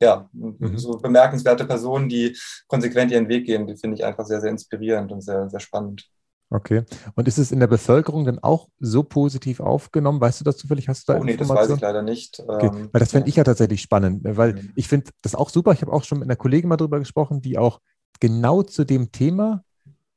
[0.00, 0.76] ja, mhm.
[0.78, 2.36] so bemerkenswerte Personen, die
[2.66, 6.08] konsequent ihren Weg gehen, die finde ich einfach sehr, sehr inspirierend und sehr, sehr spannend.
[6.52, 6.84] Okay.
[7.14, 10.20] Und ist es in der Bevölkerung dann auch so positiv aufgenommen?
[10.20, 10.86] Weißt du das zufällig?
[10.86, 12.40] Hast du da oh, nee, das weiß ich leider nicht.
[12.46, 12.66] Okay.
[12.66, 14.72] Ähm, weil das fände ich ja tatsächlich spannend, weil mhm.
[14.76, 15.72] ich finde das auch super.
[15.72, 17.80] Ich habe auch schon mit einer Kollegin mal drüber gesprochen, die auch
[18.20, 19.64] genau zu dem Thema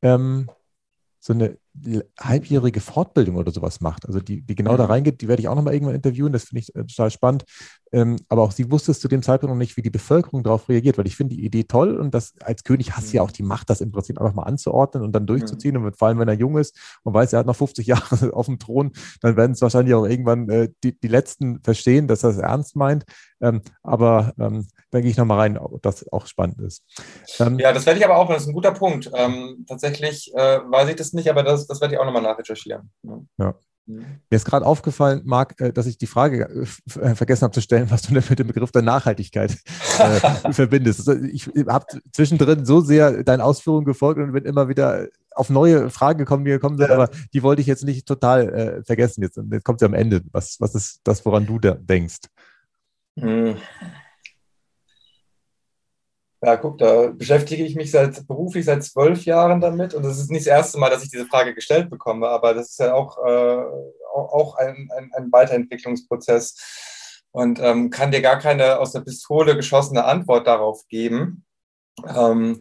[0.02, 0.50] ähm,
[1.20, 1.58] so eine
[2.20, 4.06] halbjährige Fortbildung oder sowas macht.
[4.06, 4.78] Also die, die genau mhm.
[4.78, 7.46] da reingeht, die werde ich auch nochmal irgendwann interviewen, das finde ich äh, total spannend.
[7.92, 10.68] Ähm, aber auch sie wusste es zu dem Zeitpunkt noch nicht, wie die Bevölkerung darauf
[10.68, 13.30] reagiert, weil ich finde die Idee toll und das als König hast du ja mhm.
[13.30, 15.78] auch die Macht, das im Prinzip einfach mal anzuordnen und dann durchzuziehen.
[15.78, 15.86] Mhm.
[15.86, 18.48] Und vor allem, wenn er jung ist und weiß, er hat noch 50 Jahre auf
[18.48, 22.32] dem Thron, dann werden es wahrscheinlich auch irgendwann äh, die, die Letzten verstehen, dass er
[22.32, 23.06] es ernst meint.
[23.46, 26.84] Ähm, aber ähm, da gehe ich nochmal rein, ob das auch spannend ist.
[27.40, 29.12] Ähm, ja, das werde ich aber auch, das ist ein guter Punkt.
[29.14, 32.92] Ähm, tatsächlich äh, weiß ich das nicht, aber das, das werde ich auch nochmal nachrecherchieren.
[33.38, 33.56] Ja.
[33.88, 34.20] Mhm.
[34.30, 36.66] Mir ist gerade aufgefallen, Marc, äh, dass ich die Frage
[37.00, 39.58] äh, vergessen habe zu stellen, was du denn mit dem Begriff der Nachhaltigkeit
[40.00, 41.08] äh, verbindest.
[41.08, 45.90] Also ich habe zwischendrin so sehr deinen Ausführungen gefolgt und bin immer wieder auf neue
[45.90, 49.22] Fragen gekommen, die gekommen sind, aber die wollte ich jetzt nicht total äh, vergessen.
[49.22, 50.22] Jetzt, jetzt kommt sie am Ende.
[50.32, 52.20] Was, was ist das, woran du da denkst?
[53.18, 53.58] Hm.
[56.42, 60.30] Ja, guck, da beschäftige ich mich seit beruflich seit zwölf Jahren damit und das ist
[60.30, 63.18] nicht das erste Mal, dass ich diese Frage gestellt bekomme, aber das ist ja auch,
[63.26, 63.64] äh,
[64.14, 70.04] auch ein, ein, ein, Weiterentwicklungsprozess und ähm, kann dir gar keine aus der Pistole geschossene
[70.06, 71.46] Antwort darauf geben.
[72.06, 72.60] Ähm,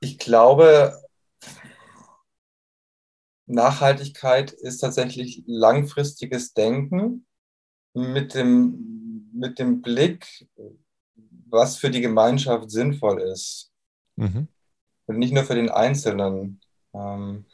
[0.00, 1.00] ich glaube,
[3.46, 7.26] Nachhaltigkeit ist tatsächlich langfristiges Denken
[7.94, 9.05] mit dem,
[9.36, 10.48] mit dem Blick,
[11.48, 13.70] was für die Gemeinschaft sinnvoll ist.
[14.16, 14.48] Mhm.
[15.06, 16.60] Und nicht nur für den Einzelnen.
[16.94, 17.46] Ähm,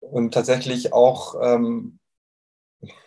[0.00, 1.98] und tatsächlich auch, ähm,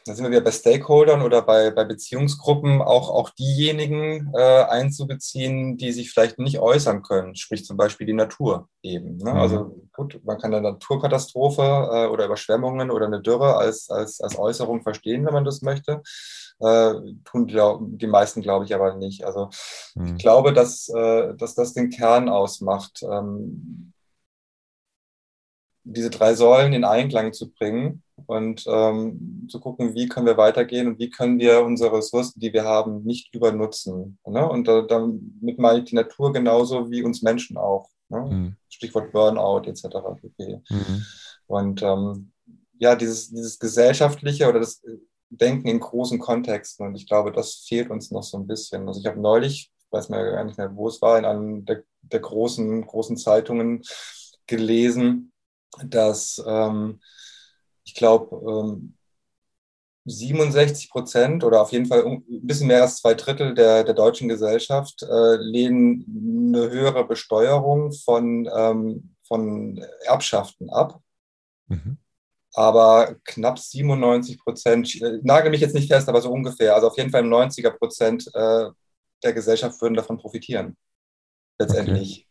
[0.05, 5.77] da sind wir wieder bei Stakeholdern oder bei, bei Beziehungsgruppen, auch, auch diejenigen äh, einzubeziehen,
[5.77, 9.17] die sich vielleicht nicht äußern können, sprich zum Beispiel die Natur eben.
[9.17, 9.33] Ne?
[9.33, 9.37] Mhm.
[9.37, 14.39] Also gut, man kann eine Naturkatastrophe äh, oder Überschwemmungen oder eine Dürre als, als, als
[14.39, 16.01] Äußerung verstehen, wenn man das möchte.
[16.59, 16.93] Äh,
[17.23, 17.59] tun die,
[17.97, 19.23] die meisten, glaube ich, aber nicht.
[19.23, 19.49] Also
[19.95, 20.15] mhm.
[20.15, 23.93] ich glaube, dass, äh, dass das den Kern ausmacht, ähm,
[25.83, 30.87] diese drei Säulen in Einklang zu bringen und ähm, zu gucken, wie können wir weitergehen
[30.87, 34.17] und wie können wir unsere Ressourcen, die wir haben, nicht übernutzen.
[34.25, 34.47] Ne?
[34.47, 37.89] Und äh, damit meine ich die Natur genauso wie uns Menschen auch.
[38.09, 38.19] Ne?
[38.19, 38.55] Mhm.
[38.69, 39.85] Stichwort Burnout etc.
[40.37, 41.05] Mhm.
[41.45, 42.31] Und ähm,
[42.79, 44.81] ja, dieses, dieses gesellschaftliche oder das
[45.29, 46.87] denken in großen Kontexten.
[46.87, 48.87] Und ich glaube, das fehlt uns noch so ein bisschen.
[48.87, 51.65] Also ich habe neulich, ich weiß mir gar nicht mehr, wo es war, in einem
[51.65, 53.83] der, der großen, großen Zeitungen
[54.45, 55.31] gelesen,
[55.83, 57.01] dass ähm,
[57.83, 58.93] ich glaube, ähm,
[60.05, 64.29] 67 Prozent oder auf jeden Fall ein bisschen mehr als zwei Drittel der, der deutschen
[64.29, 71.01] Gesellschaft äh, lehnen eine höhere Besteuerung von, ähm, von Erbschaften ab.
[71.67, 71.97] Mhm
[72.57, 76.97] aber knapp 97 Prozent, äh, nagel mich jetzt nicht fest, aber so ungefähr, also auf
[76.97, 78.65] jeden Fall 90er Prozent äh,
[79.23, 80.75] der Gesellschaft würden davon profitieren,
[81.59, 82.25] letztendlich.
[82.25, 82.27] Okay.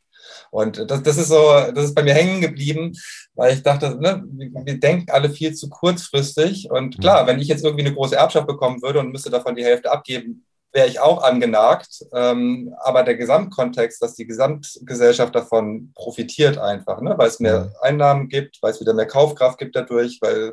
[0.51, 2.93] Und das, das ist so, das ist bei mir hängen geblieben,
[3.35, 6.71] weil ich dachte, ne, wir denken alle viel zu kurzfristig.
[6.71, 7.29] Und klar, mhm.
[7.29, 10.46] wenn ich jetzt irgendwie eine große Erbschaft bekommen würde und müsste davon die Hälfte abgeben,
[10.77, 12.05] wäre ich auch angenagt.
[12.13, 17.15] Ähm, aber der Gesamtkontext, dass die Gesamtgesellschaft davon profitiert einfach, ne?
[17.17, 20.53] weil es mehr Einnahmen gibt, weil es wieder mehr Kaufkraft gibt dadurch, weil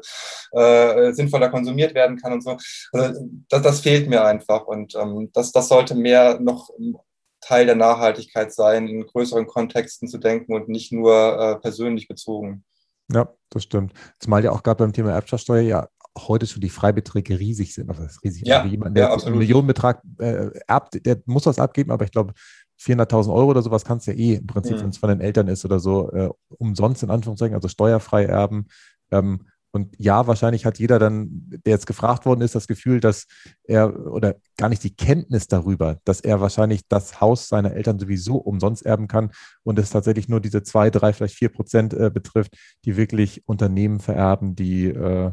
[0.52, 2.58] äh, sinnvoller konsumiert werden kann und so.
[2.94, 6.70] Also, das, das fehlt mir einfach und ähm, das, das sollte mehr noch
[7.42, 12.64] Teil der Nachhaltigkeit sein, in größeren Kontexten zu denken und nicht nur äh, persönlich bezogen.
[13.12, 13.92] Ja, das stimmt.
[14.20, 17.90] Zumal ja auch gerade beim Thema Erbschaftssteuer ja heute schon die Freibeträge riesig sind.
[17.90, 18.48] Also riesig.
[18.48, 22.12] Ja, also jemand, der ja, einen Millionenbetrag äh, erbt, der muss was abgeben, aber ich
[22.12, 22.34] glaube,
[22.82, 24.82] 400.000 Euro oder sowas kannst du ja eh im Prinzip, mhm.
[24.82, 28.68] wenn es von den Eltern ist oder so, äh, umsonst in Anführungszeichen, also steuerfrei erben.
[29.12, 29.46] Ähm,
[29.76, 31.30] und ja, wahrscheinlich hat jeder dann,
[31.66, 33.26] der jetzt gefragt worden ist, das Gefühl, dass
[33.64, 38.36] er oder gar nicht die Kenntnis darüber, dass er wahrscheinlich das Haus seiner Eltern sowieso
[38.36, 39.32] umsonst erben kann
[39.64, 42.56] und es tatsächlich nur diese zwei, drei, vielleicht vier Prozent äh, betrifft,
[42.86, 45.32] die wirklich Unternehmen vererben, die äh,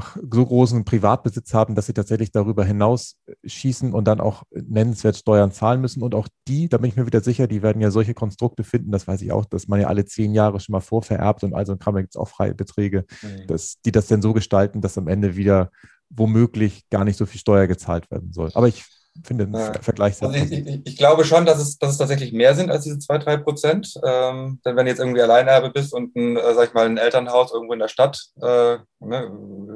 [0.00, 5.52] so großen Privatbesitz haben, dass sie tatsächlich darüber hinaus schießen und dann auch nennenswert Steuern
[5.52, 6.02] zahlen müssen.
[6.02, 8.90] Und auch die, da bin ich mir wieder sicher, die werden ja solche Konstrukte finden,
[8.90, 11.76] das weiß ich auch, dass man ja alle zehn Jahre schon mal vorvererbt und also
[11.76, 13.46] Kram, da gibt es auch freie Beträge, mhm.
[13.46, 15.70] dass die das dann so gestalten, dass am Ende wieder
[16.08, 18.50] womöglich gar nicht so viel Steuer gezahlt werden soll.
[18.54, 18.84] Aber ich
[19.24, 19.72] finde den ja.
[19.80, 22.84] Vergleich also ich, ich, ich, glaube schon, dass es, dass es tatsächlich mehr sind als
[22.84, 23.94] diese zwei, drei Prozent.
[24.04, 26.96] Ähm, denn wenn du jetzt irgendwie Alleinerbe bist und ein, äh, sag ich mal, ein
[26.96, 29.30] Elternhaus irgendwo in der Stadt, äh, ne,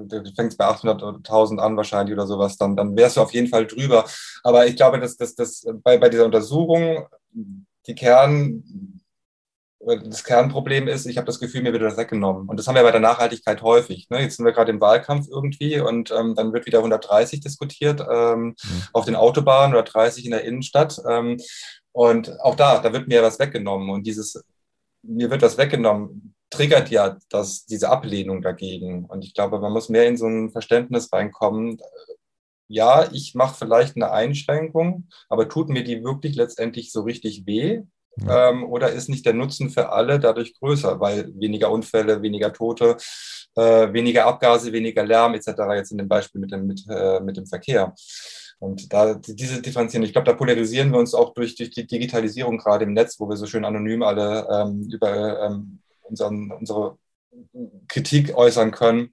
[0.09, 3.67] du fängst bei 800.000 an wahrscheinlich oder sowas, dann, dann wärst du auf jeden Fall
[3.67, 4.07] drüber.
[4.43, 8.63] Aber ich glaube, dass, dass, dass bei, bei dieser Untersuchung die Kern
[9.87, 12.49] das Kernproblem ist, ich habe das Gefühl, mir wird das weggenommen.
[12.49, 14.11] Und das haben wir bei der Nachhaltigkeit häufig.
[14.11, 14.21] Ne?
[14.21, 18.47] Jetzt sind wir gerade im Wahlkampf irgendwie und ähm, dann wird wieder 130 diskutiert ähm,
[18.47, 18.83] mhm.
[18.93, 21.01] auf den Autobahnen oder 30 in der Innenstadt.
[21.09, 21.41] Ähm,
[21.93, 23.91] und auch da, da wird mir was weggenommen.
[23.91, 24.45] Und dieses,
[25.03, 29.05] mir wird was weggenommen, triggert ja das, diese Ablehnung dagegen.
[29.05, 31.79] Und ich glaube, man muss mehr in so ein Verständnis reinkommen.
[32.69, 37.83] Ja, ich mache vielleicht eine Einschränkung, aber tut mir die wirklich letztendlich so richtig weh?
[38.25, 38.51] Ja.
[38.51, 42.97] Ähm, oder ist nicht der Nutzen für alle dadurch größer, weil weniger Unfälle, weniger Tote,
[43.57, 45.49] äh, weniger Abgase, weniger Lärm etc.
[45.75, 47.95] jetzt in dem Beispiel mit dem, mit, äh, mit dem Verkehr.
[48.59, 52.57] Und da diese Differenzierung, ich glaube, da polarisieren wir uns auch durch, durch die Digitalisierung
[52.57, 56.97] gerade im Netz, wo wir so schön anonym alle ähm, über ähm, unseren, unsere
[57.87, 59.13] Kritik äußern können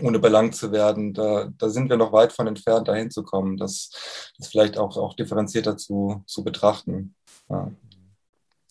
[0.00, 1.14] ohne belangt zu werden.
[1.14, 3.90] Da, da sind wir noch weit von entfernt, dahin zu kommen, das,
[4.38, 7.14] das vielleicht auch, auch differenzierter zu, zu betrachten.
[7.48, 7.70] Ja.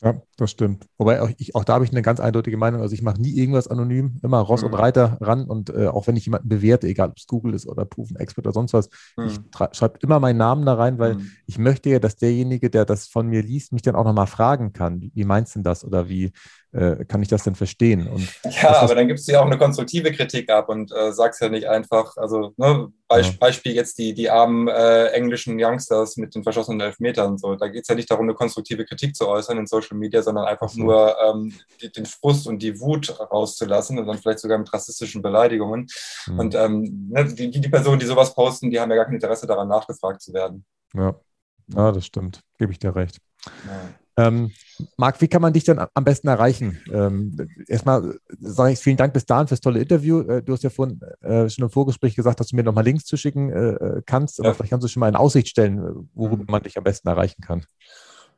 [0.03, 0.85] Ja, das stimmt.
[0.97, 2.81] Wobei auch, ich, auch da habe ich eine ganz eindeutige Meinung.
[2.81, 4.67] Also ich mache nie irgendwas anonym, immer Ross mhm.
[4.67, 7.67] und Reiter ran und äh, auch wenn ich jemanden bewerte, egal ob es Google ist
[7.67, 9.27] oder Proven Expert oder sonst was, mhm.
[9.27, 9.39] ich
[9.71, 11.31] schreibe immer meinen Namen da rein, weil mhm.
[11.45, 14.73] ich möchte ja, dass derjenige, der das von mir liest, mich dann auch nochmal fragen
[14.73, 16.33] kann, wie, wie meinst du denn das oder wie,
[16.73, 18.07] äh, kann ich das denn verstehen?
[18.07, 18.27] Und
[18.61, 21.49] ja, aber dann gibst du ja auch eine konstruktive Kritik ab und äh, sagst ja
[21.49, 23.37] nicht einfach, also ne, Beisp ja.
[23.39, 27.37] Beispiel jetzt die, die armen äh, englischen Youngsters mit den verschossenen Elfmetern.
[27.37, 27.55] So.
[27.55, 30.45] Da geht es ja nicht darum, eine konstruktive Kritik zu äußern in Social Media, sondern
[30.45, 30.81] einfach so.
[30.81, 35.21] nur ähm, die, den Frust und die Wut rauszulassen und dann vielleicht sogar mit rassistischen
[35.21, 35.87] Beleidigungen.
[36.25, 36.39] Mhm.
[36.39, 39.45] Und ähm, ne, die, die Personen, die sowas posten, die haben ja gar kein Interesse
[39.45, 40.65] daran, nachgefragt zu werden.
[40.95, 41.13] Ja,
[41.67, 42.41] ja das stimmt.
[42.57, 43.19] Gebe ich dir recht.
[43.45, 44.02] Ja.
[44.17, 44.51] Ähm,
[44.97, 46.79] Marc, wie kann man dich denn am besten erreichen?
[46.91, 47.35] Ähm,
[47.67, 50.21] erstmal sage ich vielen Dank bis dahin fürs tolle Interview.
[50.21, 53.05] Äh, du hast ja vorhin äh, schon im Vorgespräch gesagt, dass du mir nochmal Links
[53.05, 54.53] zuschicken äh, äh, kannst, aber ja.
[54.53, 56.45] vielleicht kannst du schon mal in Aussicht stellen, worüber mhm.
[56.47, 57.65] man dich am besten erreichen kann.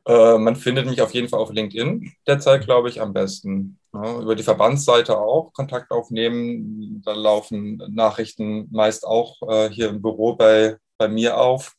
[0.06, 3.78] Äh, man findet mich auf jeden Fall auf LinkedIn derzeit, glaube ich, am besten.
[3.92, 7.02] Ja, über die Verbandsseite auch Kontakt aufnehmen.
[7.04, 11.75] Da laufen Nachrichten meist auch äh, hier im Büro bei, bei mir auf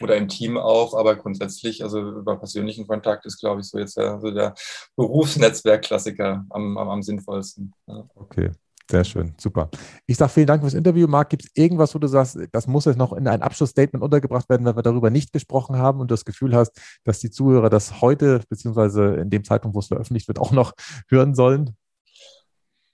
[0.00, 3.96] oder im Team auch, aber grundsätzlich, also über persönlichen Kontakt ist, glaube ich, so jetzt
[3.96, 4.54] der, der
[4.96, 7.72] Berufsnetzwerkklassiker am, am, am sinnvollsten.
[7.86, 8.04] Ja.
[8.14, 8.50] Okay.
[8.90, 9.70] Sehr schön, super.
[10.06, 11.06] Ich sage vielen Dank fürs Interview.
[11.06, 14.48] Marc, gibt es irgendwas, wo du sagst, das muss jetzt noch in ein Abschlussstatement untergebracht
[14.48, 16.72] werden, wenn wir darüber nicht gesprochen haben und du das Gefühl hast,
[17.04, 20.72] dass die Zuhörer das heute, beziehungsweise in dem Zeitpunkt, wo es veröffentlicht wird, auch noch
[21.08, 21.76] hören sollen?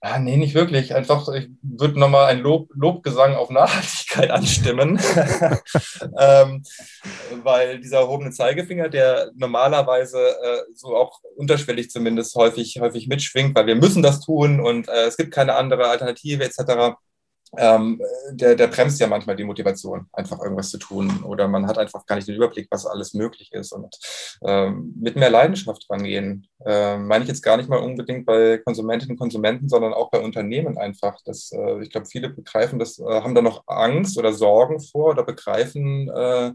[0.08, 0.94] Ah, nee, nicht wirklich.
[0.94, 5.00] Einfach, ich würde nochmal ein Lob, Lobgesang auf Nachhaltigkeit anstimmen.
[6.20, 6.62] ähm,
[7.42, 13.66] weil dieser erhobene Zeigefinger, der normalerweise äh, so auch unterschwellig zumindest häufig, häufig mitschwingt, weil
[13.66, 16.94] wir müssen das tun und äh, es gibt keine andere Alternative etc
[17.56, 21.22] ähm, der, der bremst ja manchmal die Motivation, einfach irgendwas zu tun.
[21.24, 23.72] Oder man hat einfach gar nicht den Überblick, was alles möglich ist.
[23.72, 23.96] Und
[24.44, 29.12] ähm, mit mehr Leidenschaft rangehen, äh, meine ich jetzt gar nicht mal unbedingt bei Konsumentinnen
[29.12, 31.18] und Konsumenten, sondern auch bei Unternehmen einfach.
[31.24, 35.10] Das, äh, ich glaube, viele begreifen das, äh, haben da noch Angst oder Sorgen vor
[35.10, 36.52] oder begreifen äh,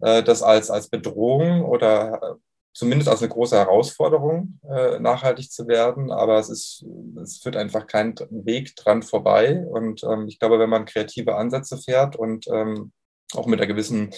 [0.00, 2.38] äh, das als, als Bedrohung oder
[2.74, 6.10] zumindest als eine große Herausforderung, äh, nachhaltig zu werden.
[6.10, 6.84] Aber es ist,
[7.22, 9.64] es führt einfach kein Weg dran vorbei.
[9.70, 12.92] Und ähm, ich glaube, wenn man kreative Ansätze fährt und ähm,
[13.32, 14.10] auch mit einer gewissen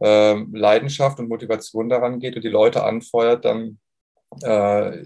[0.00, 3.78] äh, Leidenschaft und Motivation daran geht und die Leute anfeuert, dann
[4.42, 5.04] äh,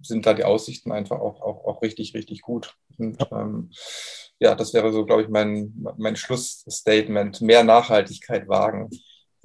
[0.00, 2.74] sind da die Aussichten einfach auch, auch, auch richtig, richtig gut.
[2.98, 3.70] Und ähm,
[4.38, 7.40] ja, das wäre so, glaube ich, mein, mein Schlussstatement.
[7.40, 8.90] Mehr Nachhaltigkeit wagen.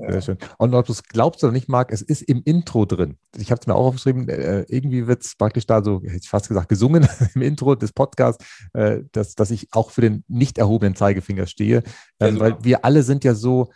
[0.09, 0.37] Sehr schön.
[0.57, 3.17] Und ob du es glaubst oder nicht, Marc, es ist im Intro drin.
[3.37, 6.29] Ich habe es mir auch aufgeschrieben, äh, irgendwie wird es praktisch da so, hätte ich
[6.29, 8.43] fast gesagt, gesungen im Intro des Podcasts,
[8.73, 11.83] äh, dass, dass ich auch für den nicht erhobenen Zeigefinger stehe.
[12.19, 13.71] Ähm, weil wir alle sind ja so,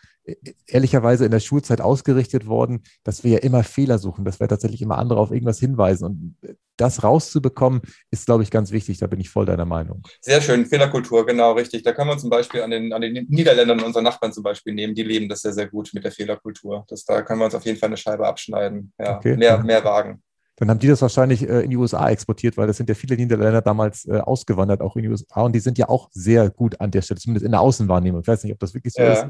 [0.68, 4.82] ehrlicherweise in der Schulzeit ausgerichtet worden, dass wir ja immer Fehler suchen, dass wir tatsächlich
[4.82, 6.06] immer andere auf irgendwas hinweisen.
[6.06, 8.98] Und das rauszubekommen, ist, glaube ich, ganz wichtig.
[8.98, 10.04] Da bin ich voll deiner Meinung.
[10.22, 11.84] Sehr schön, Fehlerkultur, genau richtig.
[11.84, 14.96] Da können wir zum Beispiel an den, an den Niederländern, unseren Nachbarn zum Beispiel nehmen,
[14.96, 16.86] die leben das sehr, sehr gut mit der Fehlerkultur.
[16.88, 18.94] Das, da können wir uns auf jeden Fall eine Scheibe abschneiden.
[19.00, 19.38] Ja, okay.
[19.38, 20.22] mehr, mehr wagen.
[20.58, 23.18] Dann haben die das wahrscheinlich äh, in die USA exportiert, weil das sind ja viele
[23.18, 25.42] Niederländer damals äh, ausgewandert, auch in die USA.
[25.42, 28.22] Und die sind ja auch sehr gut an der Stelle, zumindest in der Außenwahrnehmung.
[28.22, 29.14] Ich weiß nicht, ob das wirklich so ja.
[29.14, 29.26] ist.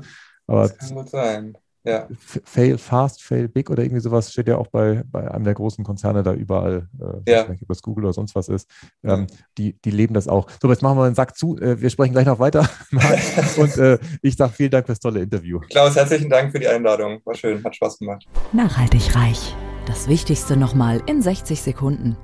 [0.47, 1.57] Aber das kann gut sein.
[1.83, 2.07] ja.
[2.19, 5.83] Fail fast, fail big oder irgendwie sowas steht ja auch bei, bei einem der großen
[5.83, 7.47] Konzerne da überall, äh, ja.
[7.47, 8.69] nicht, ob das Google oder sonst was ist.
[9.03, 9.27] Ähm,
[9.57, 10.47] die, die leben das auch.
[10.61, 11.57] So, jetzt machen wir den Sack zu.
[11.57, 12.69] Äh, wir sprechen gleich noch weiter.
[13.57, 15.59] Und äh, ich sage vielen Dank fürs tolle Interview.
[15.69, 17.21] Klaus, herzlichen Dank für die Einladung.
[17.25, 18.25] War schön, hat Spaß gemacht.
[18.53, 19.55] Nachhaltig reich.
[19.85, 22.17] Das Wichtigste nochmal in 60 Sekunden.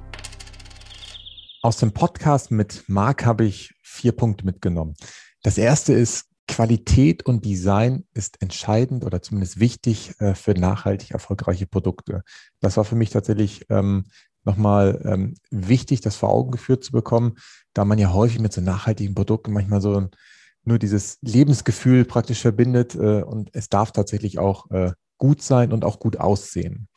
[1.61, 4.95] Aus dem Podcast mit Marc habe ich vier Punkte mitgenommen.
[5.43, 11.65] Das erste ist, Qualität und Design ist entscheidend oder zumindest wichtig äh, für nachhaltig erfolgreiche
[11.65, 12.23] Produkte.
[12.59, 14.03] Das war für mich tatsächlich ähm,
[14.43, 17.35] nochmal ähm, wichtig, das vor Augen geführt zu bekommen,
[17.73, 20.09] da man ja häufig mit so nachhaltigen Produkten manchmal so
[20.65, 25.85] nur dieses Lebensgefühl praktisch verbindet äh, und es darf tatsächlich auch äh, gut sein und
[25.85, 26.89] auch gut aussehen.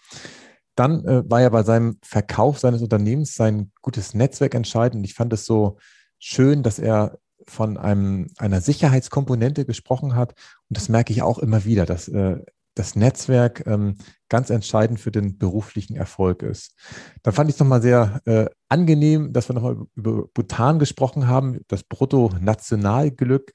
[0.74, 5.06] Dann äh, war ja bei seinem Verkauf seines Unternehmens sein gutes Netzwerk entscheidend.
[5.06, 5.78] Ich fand es so
[6.18, 7.18] schön, dass er
[7.48, 10.34] von einem, einer Sicherheitskomponente gesprochen hat.
[10.68, 12.38] Und das merke ich auch immer wieder, dass äh,
[12.74, 13.96] das Netzwerk ähm,
[14.28, 16.74] ganz entscheidend für den beruflichen Erfolg ist.
[17.22, 21.60] Dann fand ich es nochmal sehr äh, angenehm, dass wir nochmal über Bhutan gesprochen haben,
[21.68, 23.52] das Bruttonationalglück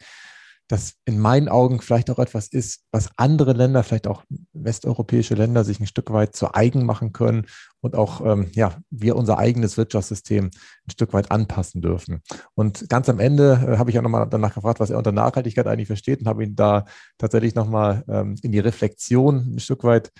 [0.70, 5.64] das in meinen Augen vielleicht auch etwas ist, was andere Länder, vielleicht auch westeuropäische Länder,
[5.64, 7.48] sich ein Stück weit zu eigen machen können
[7.82, 12.22] und auch ähm, ja, wir unser eigenes Wirtschaftssystem ein Stück weit anpassen dürfen.
[12.54, 15.66] Und ganz am Ende äh, habe ich ja nochmal danach gefragt, was er unter Nachhaltigkeit
[15.66, 16.86] eigentlich versteht und habe ihn da
[17.18, 20.12] tatsächlich nochmal ähm, in die Reflexion ein Stück weit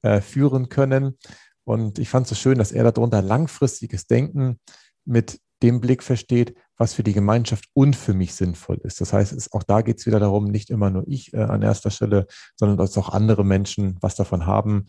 [0.00, 1.18] äh, führen können.
[1.64, 4.58] Und ich fand es so schön, dass er darunter langfristiges Denken
[5.04, 9.00] mit dem Blick versteht, was für die Gemeinschaft und für mich sinnvoll ist.
[9.00, 11.62] Das heißt, es, auch da geht es wieder darum, nicht immer nur ich äh, an
[11.62, 14.88] erster Stelle, sondern dass auch andere Menschen was davon haben.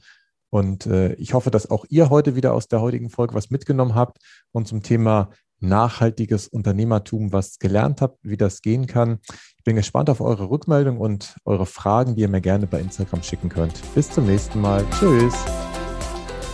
[0.51, 3.95] Und äh, ich hoffe, dass auch ihr heute wieder aus der heutigen Folge was mitgenommen
[3.95, 4.17] habt
[4.51, 5.30] und zum Thema
[5.61, 9.20] nachhaltiges Unternehmertum was gelernt habt, wie das gehen kann.
[9.57, 13.24] Ich bin gespannt auf eure Rückmeldung und eure Fragen, die ihr mir gerne bei Instagram
[13.24, 13.82] schicken könnt.
[13.93, 14.86] Bis zum nächsten Mal.
[14.97, 15.34] Tschüss.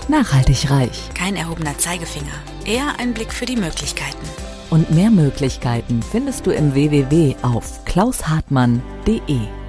[0.08, 1.10] Nachhaltig reich.
[1.14, 2.34] Kein erhobener Zeigefinger,
[2.66, 4.28] eher ein Blick für die Möglichkeiten.
[4.70, 9.65] Und mehr Möglichkeiten findest du im www auf klaushartmann.de.